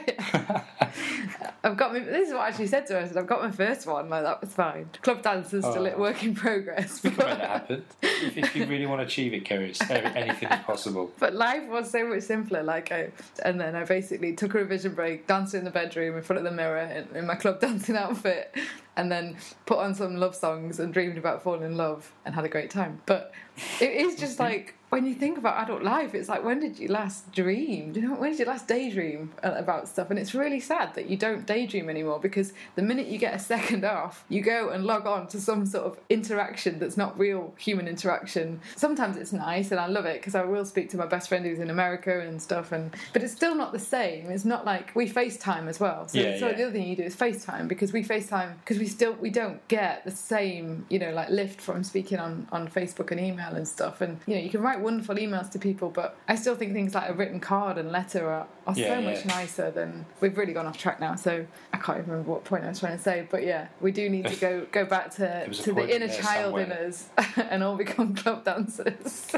[1.63, 2.99] I've got my, this is what I actually said to her.
[3.01, 4.89] I said, I've got my first one, like that was fine.
[5.01, 5.85] Club dancer's still Oh.
[5.85, 7.03] at work in progress.
[7.03, 7.85] Make that happen.
[8.01, 11.11] If, if you really want to achieve it, Keris, anything is possible.
[11.19, 12.61] But life was so much simpler.
[12.61, 13.09] Like, I,
[13.43, 16.43] and then I basically took a revision break, danced in the bedroom in front of
[16.43, 18.55] the mirror in, in my club dancing outfit,
[18.95, 22.45] and then put on some love songs and dreamed about falling in love and had
[22.45, 23.01] a great time.
[23.07, 23.33] But
[23.79, 26.87] it is just like when you think about adult life, it's like when did you
[26.87, 27.93] last dream?
[28.19, 30.09] When did you last daydream uh, about stuff?
[30.09, 33.39] And it's really sad that you don't daydream anymore because the minute you get a
[33.39, 37.53] second off, you go and log on to some sort of interaction that's not real
[37.57, 38.61] human interaction.
[38.75, 41.45] Sometimes it's nice and I love it because I will speak to my best friend
[41.45, 44.31] who's in America and stuff, and but it's still not the same.
[44.31, 46.07] It's not like we FaceTime as well.
[46.07, 46.55] So, Yeah, so yeah.
[46.55, 49.65] the other thing you do is FaceTime because we FaceTime because we still we don't
[49.67, 53.67] get the same you know like lift from speaking on on Facebook and email and
[53.67, 54.01] stuff.
[54.01, 56.93] And you know you can write wonderful emails to people, but I still think things
[56.95, 60.53] like a written card and letter are, are Yeah, so much nicer than we've really
[60.53, 61.15] gone off track now.
[61.15, 63.91] So I can't even remember what point I was trying to say, but yeah, we
[63.91, 67.75] do need to go go back to to the inner child in us and all
[67.75, 69.31] become club dancers.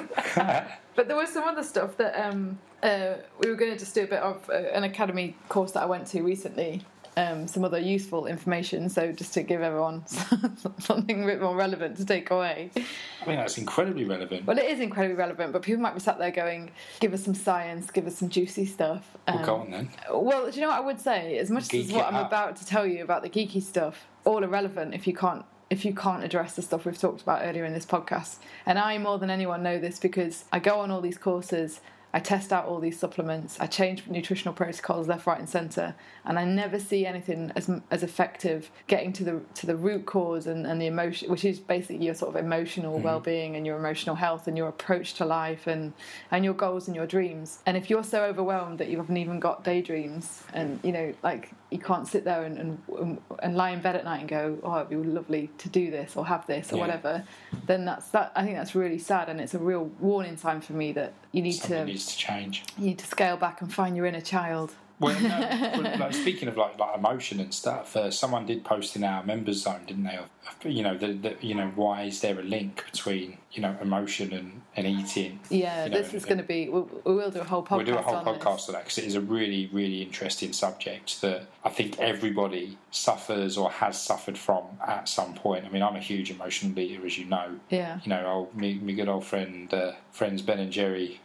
[0.94, 4.04] But there was some other stuff that um, uh, we were going to just do
[4.04, 6.82] a bit of uh, an academy course that I went to recently.
[7.18, 10.08] Um, some other useful information, so just to give everyone
[10.80, 12.72] something a bit more relevant to take away.
[12.74, 14.46] I mean, that's incredibly relevant.
[14.48, 17.36] Well, it is incredibly relevant, but people might be sat there going, "Give us some
[17.36, 19.90] science, give us some juicy stuff." Well, Um, go on then.
[20.10, 21.38] well, do you know what I would say?
[21.38, 22.28] As much Geek as what I'm up.
[22.28, 25.94] about to tell you about the geeky stuff, all irrelevant if you can't if you
[25.94, 28.38] can't address the stuff we've talked about earlier in this podcast.
[28.66, 31.82] And I more than anyone know this because I go on all these courses,
[32.14, 35.96] I test out all these supplements, I change nutritional protocols left, right, and centre,
[36.26, 40.48] and I never see anything as as effective getting to the to the root cause
[40.48, 43.04] and, and the emotion, which is basically your sort of emotional mm-hmm.
[43.04, 45.94] well-being and your emotional health and your approach to life and
[46.32, 47.60] and your goals and your dreams.
[47.66, 51.54] And if you're so overwhelmed that you haven't even got daydreams, and you know, like
[51.72, 54.76] you can't sit there and and, and lie in bed at night and go, oh,
[54.78, 56.82] it'd be lovely to do this or have this or Yeah.
[56.82, 57.24] whatever,
[57.66, 58.32] then that's that.
[58.36, 61.42] I think that's really sad, and it's a real warning sign for me that you
[61.42, 62.64] need Something to needs to change.
[62.78, 64.74] you need to scale back and find your inner child.
[65.02, 68.96] Well, no, well, like, speaking of like like emotion and stuff, uh, someone did post
[68.96, 70.16] in our members zone, didn't they?
[70.16, 70.30] Of,
[70.64, 74.32] you know, the, the, you know, why is there a link between you know emotion
[74.32, 75.40] and, and eating?
[75.50, 76.70] Yeah, You know, this is going to be.
[76.70, 77.78] We'll, we will do a whole podcast.
[77.78, 78.70] We'll do a whole podcast This.
[78.70, 83.58] on that because it is a really, really interesting subject that I think everybody suffers
[83.58, 85.66] or has suffered from at some point.
[85.66, 87.60] I mean, I'm a huge emotional eater, as you know.
[87.72, 88.00] Yeah.
[88.04, 91.22] You know, old, me, me good old friend, uh, friends Ben and Jerry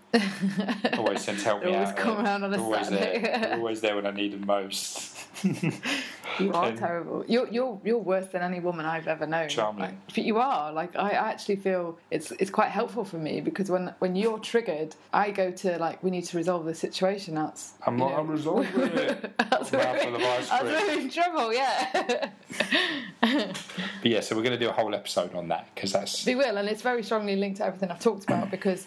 [0.98, 1.96] always sends help me always out.
[1.96, 3.20] come uh, around on a always Saturday.
[3.22, 3.54] there.
[3.54, 5.12] Always there when I need them most.
[6.40, 7.24] You are And- terrible.
[7.28, 9.48] You're you're you're worse than any woman I've ever known.
[9.48, 9.80] Charming.
[9.84, 10.70] Like, but you are.
[10.70, 14.94] Like I actually feel it's it's quite helpful for me because when when you're triggered,
[15.14, 17.36] I go to like we need to resolve the situation.
[17.36, 18.10] That's I'm not.
[18.10, 19.32] know, I'm resolving it.
[19.50, 20.72] That's Mouth where, full of ice that's cream.
[20.74, 21.54] where in trouble.
[21.54, 22.30] Yeah.
[23.22, 26.34] But yeah, so we're going to do a whole episode on that because that's We
[26.34, 28.86] will, and it's very strongly linked to everything I've talked about because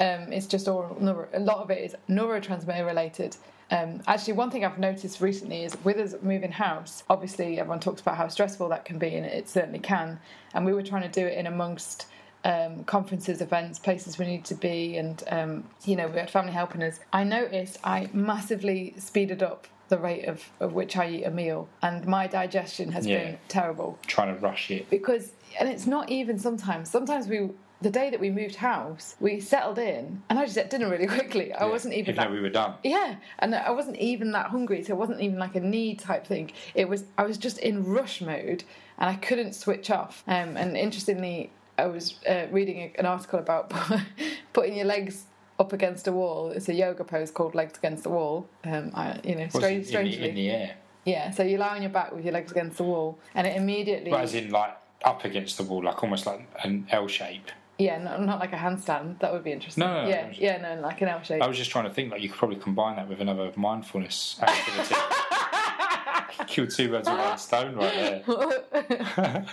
[0.00, 3.36] um, it's just all neuro, a lot of it is neurotransmitter related.
[3.70, 8.00] Um, actually, one thing I've noticed recently is with us moving house, obviously everyone talks
[8.02, 10.20] about how stressful that can be, and it certainly can.
[10.52, 12.06] And we were trying to do it in amongst
[12.44, 16.52] um, conferences, events, places we need to be, and um, you know we had family
[16.52, 17.00] helping us.
[17.12, 21.68] I noticed I massively speeded up the rate of, of which I eat a meal,
[21.82, 23.18] and my digestion has Yeah.
[23.18, 24.90] been terrible trying to rush it.
[24.90, 27.48] because and it's not even sometimes sometimes we
[27.82, 31.06] the day that we moved house we settled in and i just ate dinner really
[31.06, 31.52] quickly.
[31.52, 32.74] I Yeah, wasn't even that we were done.
[32.82, 36.26] yeah and i wasn't even that hungry so it wasn't even like a need type
[36.26, 36.52] thing.
[36.74, 38.64] It was i was just in rush mode
[38.98, 40.22] and i couldn't switch off.
[40.26, 43.72] Um, and interestingly i was uh, reading a- an article about
[44.52, 45.24] putting your legs
[45.58, 46.50] up against a wall.
[46.50, 48.48] It's a yoga pose called legs against the wall.
[48.64, 50.28] Um, I, you know strange, in, strangely.
[50.30, 52.84] in the air, yeah so you lie on your back with your legs against the
[52.84, 56.48] wall and it immediately but as in like up against the wall, like almost like
[56.64, 57.50] an L shape.
[57.78, 59.18] Yeah, not, not like a handstand.
[59.20, 59.82] That would be interesting.
[59.82, 61.42] No, no, no, yeah, was- yeah, no, like an L shape.
[61.42, 64.38] I was just trying to think like you could probably combine that with another mindfulness
[64.40, 64.94] activity.
[66.46, 68.22] Kill two birds with one stone right there.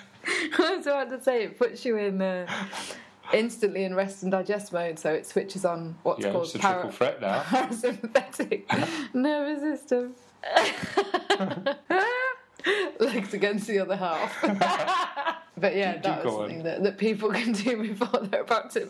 [0.59, 2.45] I was about to say it puts you in uh,
[3.34, 6.91] instantly in rest and digest mode, so it switches on what's Yeah, called para- triple
[6.91, 7.41] threat now.
[7.43, 10.13] parasympathetic nervous system.
[12.99, 15.38] Legs against the other half.
[15.58, 16.49] But yeah, Do that was go on.
[16.49, 18.89] something that, that people can do before they're about to.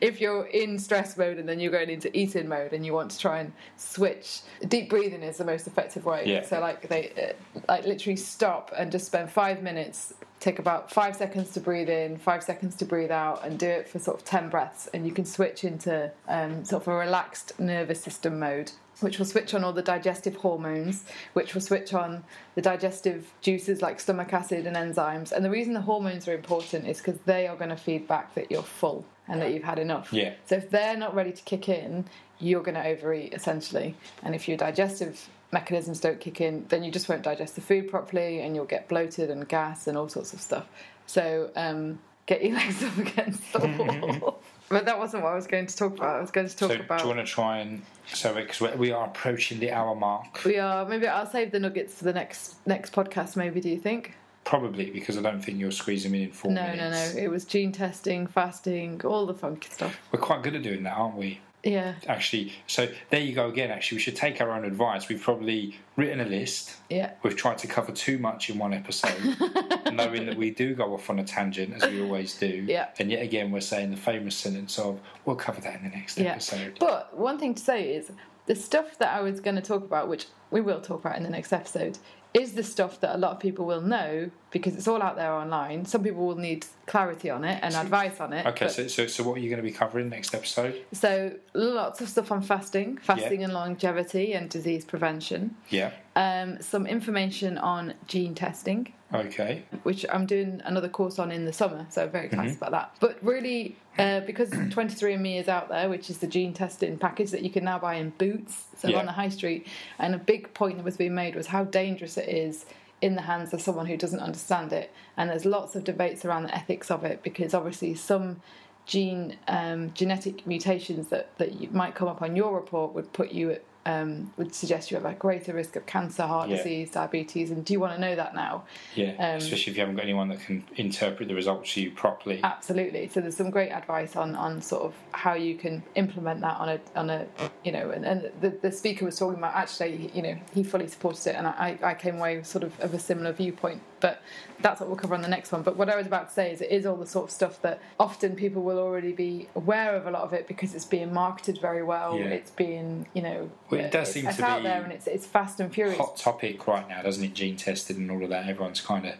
[0.00, 3.10] If you're in stress mode and then you're going into eating mode and you want
[3.12, 6.24] to try and switch, deep breathing is the most effective way.
[6.26, 6.42] Yeah.
[6.42, 10.14] So like they uh, like literally stop and just spend five minutes.
[10.40, 13.88] Take about five seconds to breathe in, five seconds to breathe out, and do it
[13.88, 17.58] for sort of ten breaths, and you can switch into um, sort of a relaxed
[17.60, 18.72] nervous system mode
[19.02, 22.24] which will switch on all the digestive hormones, which will switch on
[22.54, 25.32] the digestive juices like stomach acid and enzymes.
[25.32, 28.34] And the reason the hormones are important is because they are going to feed back
[28.34, 30.12] that you're full and that you've had enough.
[30.12, 30.34] Yeah.
[30.46, 32.04] So if they're not ready to kick in,
[32.38, 33.94] you're going to overeat essentially.
[34.22, 37.90] And if your digestive mechanisms don't kick in, then you just won't digest the food
[37.90, 40.66] properly and you'll get bloated and gas and all sorts of stuff.
[41.06, 44.42] So um, get your legs up against the wall.
[44.72, 46.16] but that wasn't what I was going to talk about.
[46.16, 46.98] I was going to talk So about.
[47.00, 50.58] do you want to try and so because we are approaching the hour mark, We
[50.58, 50.84] are.
[50.84, 53.36] Maybe I'll save the nuggets for the next next podcast.
[53.36, 54.14] Maybe do you think?
[54.44, 57.14] probably because I don't think you'll squeeze them in in four No, no, minutes.
[57.14, 57.20] no.
[57.22, 59.96] It was gene testing, fasting, all the funky stuff.
[60.10, 61.38] We're quite good at doing that, aren't we?
[61.64, 63.70] Yeah, Actually, so there you go again.
[63.70, 65.08] Actually, we should take our own advice.
[65.08, 66.76] We've probably written a list.
[66.90, 69.20] yeah, We've tried to cover too much in one episode,
[69.92, 72.64] knowing that we do go off on a tangent as we always do.
[72.66, 72.88] Yeah.
[72.98, 76.18] And yet again, we're saying the famous sentence of, "We'll cover that in the next
[76.18, 76.32] yeah.
[76.32, 78.10] episode." But one thing to say is
[78.46, 81.22] the stuff that I was going to talk about, which we will talk about in
[81.22, 81.98] the next episode,
[82.34, 85.32] is the stuff that a lot of people will know because it's all out there
[85.32, 85.84] online.
[85.86, 88.46] Some people will need clarity on it and advice on it.
[88.46, 90.80] Okay, so, so so what are you going to be covering next episode?
[90.92, 95.56] so lots of stuff on fasting, fasting and longevity and disease prevention.
[95.70, 95.90] Yeah.
[96.14, 98.92] Um, some information on gene testing.
[99.14, 99.62] Okay.
[99.82, 102.64] which I'm doing another course on in the summer, so I'm very excited Mm-hmm.
[102.64, 102.96] about that.
[102.98, 107.42] But really, uh, because 23andMe is out there, which is the gene testing package that
[107.42, 109.00] you can now buy in Boots, so Yeah.
[109.00, 109.66] on the high street,
[109.98, 112.64] and a big point that was being made was how dangerous it is
[113.02, 114.90] in the hands of someone who doesn't understand it.
[115.16, 118.40] And there's lots of debates around the ethics of it because obviously some
[118.86, 123.50] gene um, genetic mutations that, that might come up on your report would put you
[123.50, 126.56] at um, would suggest you have a greater risk of cancer, heart Yeah.
[126.58, 128.64] disease, diabetes, and do you want to know that now?
[128.94, 129.10] Yeah.
[129.18, 132.40] Um, Especially if you haven't got anyone that can interpret the results for you properly.
[132.44, 133.08] Absolutely.
[133.08, 136.68] So there's some great advice on, on sort of how you can implement that on
[136.68, 137.26] a on a
[137.64, 140.88] you know and, and the, the speaker was talking about actually you know he fully
[140.88, 143.82] supported it and I, I came away with sort of of a similar viewpoint.
[144.00, 144.20] But
[144.62, 145.62] that's what we'll cover on the next one.
[145.62, 147.60] But what I was about to say is it is all the sort of stuff
[147.62, 151.12] that often people will already be aware of a lot of it because it's being
[151.12, 152.18] marketed very well.
[152.18, 152.26] Yeah.
[152.26, 155.06] It's being you know Well, it does it's, seem to out be there and it's
[155.06, 155.98] it's fast and furious.
[155.98, 157.34] Hot topic right now, doesn't it?
[157.34, 158.48] Gene tested and all of that.
[158.48, 159.14] Everyone's kind of.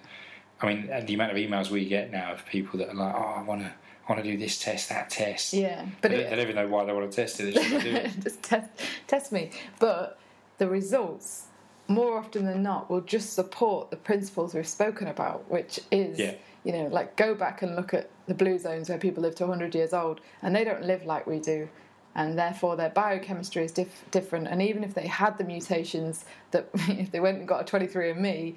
[0.61, 3.34] I mean, the amount of emails we get now of people that are like, "Oh,
[3.38, 3.72] I want to."
[4.09, 5.53] I want to do this test, that test.
[5.53, 7.45] Yeah, But they, it- they don't even know why they want to test it.
[7.45, 8.11] They just want to do it.
[8.20, 8.68] just test,
[9.07, 9.51] test me.
[9.78, 10.18] But
[10.59, 11.45] the results,
[11.89, 16.35] more often than not, will just support the principles we've spoken about, which is, Yeah.
[16.64, 19.45] you know, like go back and look at the blue zones where people live to
[19.47, 21.68] 100 years old and they don't live like we do.
[22.14, 24.47] and therefore their biochemistry is diff- different.
[24.47, 28.55] And even if they had the mutations that if they went and got a 23andMe,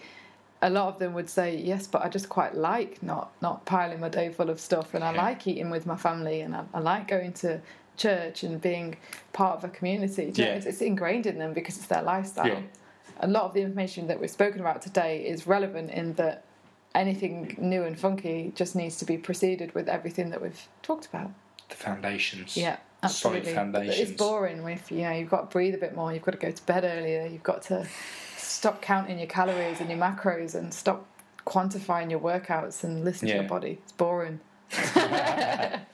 [0.62, 4.02] a lot of them would say yes, but I just quite like not not piling
[4.02, 5.22] my day full of stuff, and I Yeah.
[5.22, 7.62] like eating with my family, and I, I like going to
[7.96, 8.98] church and being
[9.32, 10.26] part of a community.
[10.26, 10.56] Know, Yeah.
[10.56, 12.48] it's, it's ingrained in them because it's their lifestyle.
[12.48, 12.60] Yeah.
[13.20, 16.44] A lot of the information that we've spoken about today is relevant in that
[16.94, 21.32] anything new and funky just needs to be preceded with everything that we've talked about.
[21.70, 22.56] The foundations.
[22.56, 23.54] Yeah, Solid absolutely.
[23.54, 24.10] foundations.
[24.10, 26.14] It's boring if you know you've got to breathe a bit more.
[26.14, 27.26] You've got to go to bed earlier.
[27.26, 27.88] You've got to
[28.38, 31.06] stop counting your calories and your macros and stop
[31.46, 33.80] quantifying your workouts and listen to your body.
[33.84, 34.40] It's boring.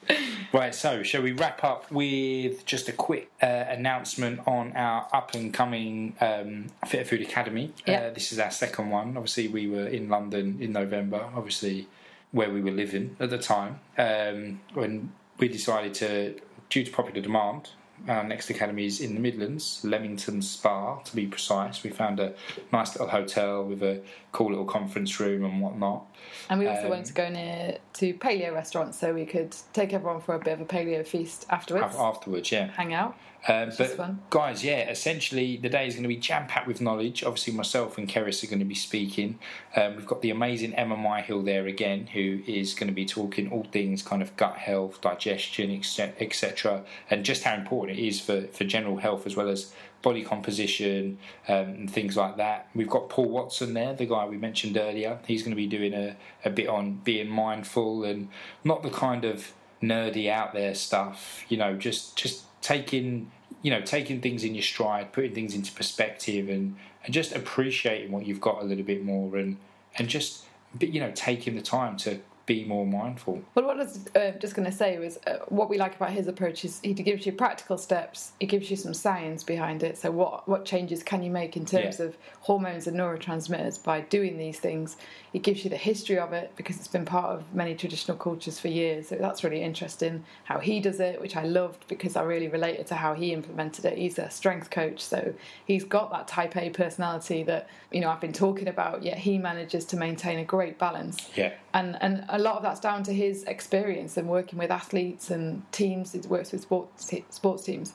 [0.53, 5.33] Right, so shall we wrap up with just a quick uh, announcement on our up
[5.33, 7.71] and coming um, Fitter Food Academy?
[7.87, 8.01] Yeah.
[8.01, 9.15] Uh, this is our second one.
[9.15, 11.87] Obviously, we were in London in November, obviously,
[12.31, 16.37] where we were living at the time, um, when we decided to,
[16.69, 17.69] due to popular demand,
[18.07, 21.83] our next academy is in the Midlands, Leamington Spa to be precise.
[21.83, 22.33] We found a
[22.71, 26.05] nice little hotel with a cool little conference room and whatnot.
[26.49, 29.93] And we also Um, wanted to go near to paleo restaurants so we could take
[29.93, 32.67] everyone for a bit of a paleo feast afterwards, Af- Afterwards, yeah.
[32.71, 33.15] hang out.
[33.47, 34.19] Um, but fun.
[34.29, 37.23] guys, yeah, essentially the day is going to be jam packed with knowledge.
[37.23, 39.39] Obviously, myself and Keris are going to be speaking.
[39.75, 43.51] Um, we've got the amazing Emma Myhill there again, who is going to be talking
[43.51, 48.43] all things kind of gut health, digestion, etc., and just how important it is for,
[48.47, 49.73] for general health as well as
[50.03, 51.17] body composition
[51.47, 52.67] um, and things like that.
[52.75, 55.19] We've got Paul Watson there, the guy we mentioned earlier.
[55.25, 56.15] He's going to be doing a,
[56.45, 58.29] a bit on being mindful and
[58.63, 63.31] not the kind of nerdy out there stuff, you know, just just taking
[63.61, 68.11] you know taking things in your stride, putting things into perspective, and and just appreciating
[68.11, 69.57] what you've got a little bit more, and
[69.97, 70.45] and just
[70.79, 72.19] you know taking the time to
[72.53, 73.41] be more mindful.
[73.55, 76.11] Well, what I was uh, just going to say was uh, what we like about
[76.11, 78.31] his approach is he gives you practical steps.
[78.39, 79.97] He gives you some science behind it.
[79.97, 82.05] So, what what changes can you make in terms Yeah.
[82.07, 84.97] of hormones and neurotransmitters by doing these things?
[85.33, 88.59] He gives you the history of it because it's been part of many traditional cultures
[88.59, 89.07] for years.
[89.09, 90.25] So that's really interesting.
[90.43, 93.85] How he does it, which I loved because I really related to how he implemented
[93.85, 93.97] it.
[93.97, 95.33] He's a strength coach, so
[95.65, 99.03] he's got that Type A personality that you know I've been talking about.
[99.03, 103.03] Yet he manages to maintain a great balance Yeah, and and lot of that's down
[103.03, 106.11] to his experience and working with athletes and teams.
[106.13, 107.93] He works with sports sports teams.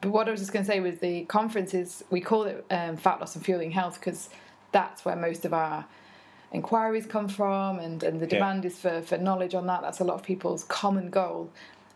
[0.00, 2.96] But what I was just going to say was the conferences we call it um,
[2.96, 4.28] fat loss and fueling health because
[4.72, 5.86] that's where most of our
[6.52, 8.36] inquiries come from and, and the Yeah.
[8.38, 9.82] demand is for, for knowledge on that.
[9.82, 11.50] That's a lot of people's common goal.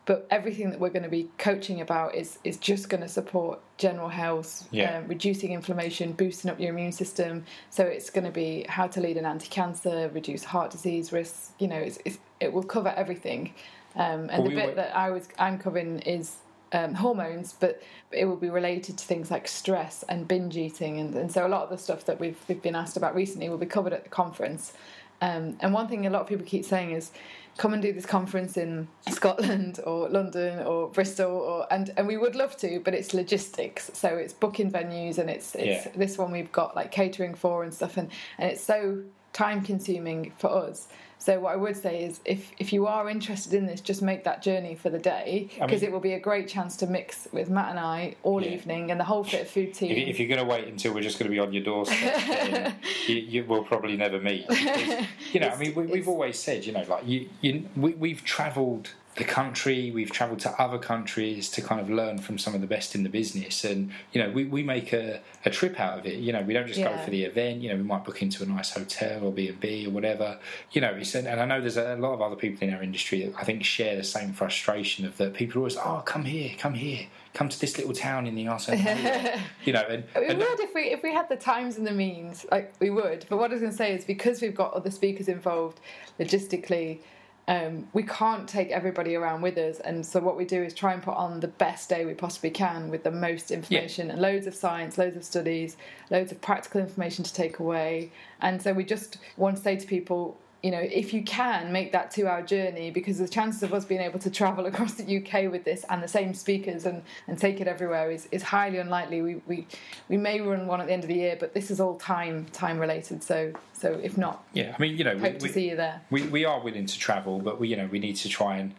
[0.09, 3.61] But everything that we're going to be coaching about is is just going to support
[3.77, 4.99] general health, Yeah.
[4.99, 7.45] um, reducing inflammation, boosting up your immune system.
[7.69, 11.51] So it's going to be how to lead an anti-cancer, reduce heart disease risks.
[11.59, 13.53] You know, it's, it's, it will cover everything.
[13.97, 16.37] Um, and Well, the we bit were- that I was I'm covering is
[16.73, 21.15] um, hormones, but it will be related to things like stress and binge eating, and,
[21.15, 23.59] and so a lot of the stuff that we've we've been asked about recently will
[23.59, 24.73] be covered at the conference.
[25.21, 27.11] Um, and one thing a lot of people keep saying is,
[27.59, 32.17] come and do this conference in Scotland or London or Bristol, or and and we
[32.17, 33.91] would love to, but it's logistics.
[33.93, 35.93] So it's booking venues, and it's it's Yeah.
[35.95, 39.03] this one we've got like catering for and stuff, and and it's so
[39.35, 40.89] time consuming for us.
[41.21, 44.23] So what I would say is, if if you are interested in this, just make
[44.25, 46.87] that journey for the day I because mean- it will be a great chance to
[46.87, 48.51] mix with Matt and I all Yeah.
[48.53, 49.91] evening and the whole Fitter Food team.
[49.91, 52.75] if, if you're going to wait until we're just going to be on your doorstep,
[53.09, 54.47] you, you will probably never meet.
[54.49, 57.93] Because, you know, I mean, we, we've always said, you know, like you, you we,
[57.95, 62.55] we've travelled the country, we've travelled to other countries to kind of learn from some
[62.55, 65.79] of the best in the business, and you know, we, we make a, a trip
[65.79, 66.21] out of it.
[66.21, 67.61] You know, we don't just go for the event.
[67.61, 70.39] You know, we might book into a nice hotel or B and B or whatever.
[70.71, 73.25] You know, it's, and I know there's a lot of other people in our industry
[73.27, 76.53] that I think share the same frustration of that people are always, oh, come here,
[76.57, 78.69] come here, come to this little town in the arse.
[78.69, 81.37] end of nowhere." you know, and, We and would if we if we had the
[81.37, 83.27] times and the means, like we would.
[83.29, 85.81] But what I was going to say is because we've got other speakers involved,
[86.21, 87.01] logistically,
[87.49, 89.81] um, we can't take everybody around with us.
[89.81, 92.51] And so what we do is try and put on the best day we possibly
[92.51, 95.79] can with the most information and loads of science, loads of studies,
[96.11, 98.13] loads of practical information to take away.
[98.43, 100.37] And so we just want to say to people.
[100.63, 104.01] You know, if you can make that two-hour journey, because the chances of us being
[104.01, 107.61] able to travel across the UK with this and the same speakers and, and take
[107.61, 109.23] it everywhere is, is highly unlikely.
[109.23, 109.67] We, we
[110.09, 112.47] we may run one at the end of the year, but this is all time
[112.53, 113.23] time related.
[113.23, 115.77] So so if not, yeah, I mean, you know, we, hope to we, see you
[115.77, 116.03] there.
[116.11, 118.75] we, we are willing to travel, but we, you know, we need to try and,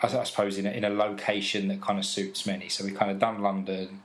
[0.00, 2.68] I, I suppose, in a, in a location that kind of suits many.
[2.68, 4.02] So we kind of done London,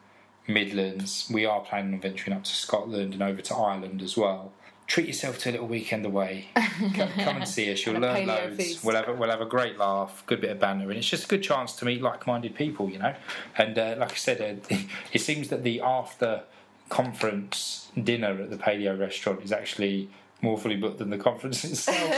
[0.47, 1.29] Midlands.
[1.31, 4.51] We are planning on venturing up to Scotland and over to Ireland as well.
[4.89, 6.47] Treat yourself to a little weekend away.
[6.55, 7.85] Come, come and see us.
[7.85, 8.55] You'll learn loads.
[8.57, 8.83] feast.
[8.83, 11.25] We'll have a, we'll have a great laugh, good bit of banter, and it's just
[11.25, 13.13] a good chance to meet like-minded people, you know.
[13.57, 14.75] And uh, like I said, uh,
[15.13, 16.43] it seems that the after
[16.87, 20.09] conference dinner at the paleo restaurant is actually
[20.41, 22.15] more fully booked than the conference itself.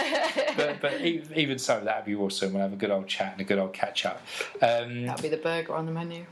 [0.55, 2.53] but but e- even so, that'd be awesome.
[2.53, 4.21] We'll have a good old chat and a good old catch up.
[4.61, 6.25] Um, That'll be the burger on the menu.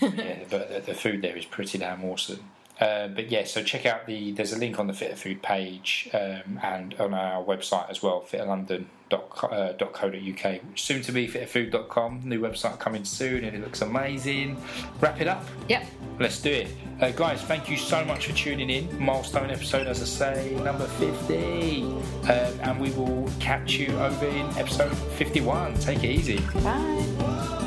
[0.00, 2.40] yeah, but the, the food there is pretty damn awesome.
[2.80, 4.32] Uh, but yeah, so check out the.
[4.32, 8.20] There's a link on the Fitter Food page um, and on our website as well,
[8.30, 10.60] fitterlondon.co.uk.
[10.74, 12.20] Soon to be fitterfood.com.
[12.24, 14.62] New website coming soon, and it looks amazing.
[15.00, 15.46] Wrap it up.
[15.70, 15.86] Yep.
[16.18, 16.68] Let's do it,
[17.00, 17.40] uh, guys.
[17.42, 19.02] Thank you so much for tuning in.
[19.02, 21.84] Milestone episode, as I say, number fifty,
[22.24, 25.78] uh, and we will catch you over in episode fifty-one.
[25.78, 26.40] Take it easy.
[26.62, 27.62] Bye.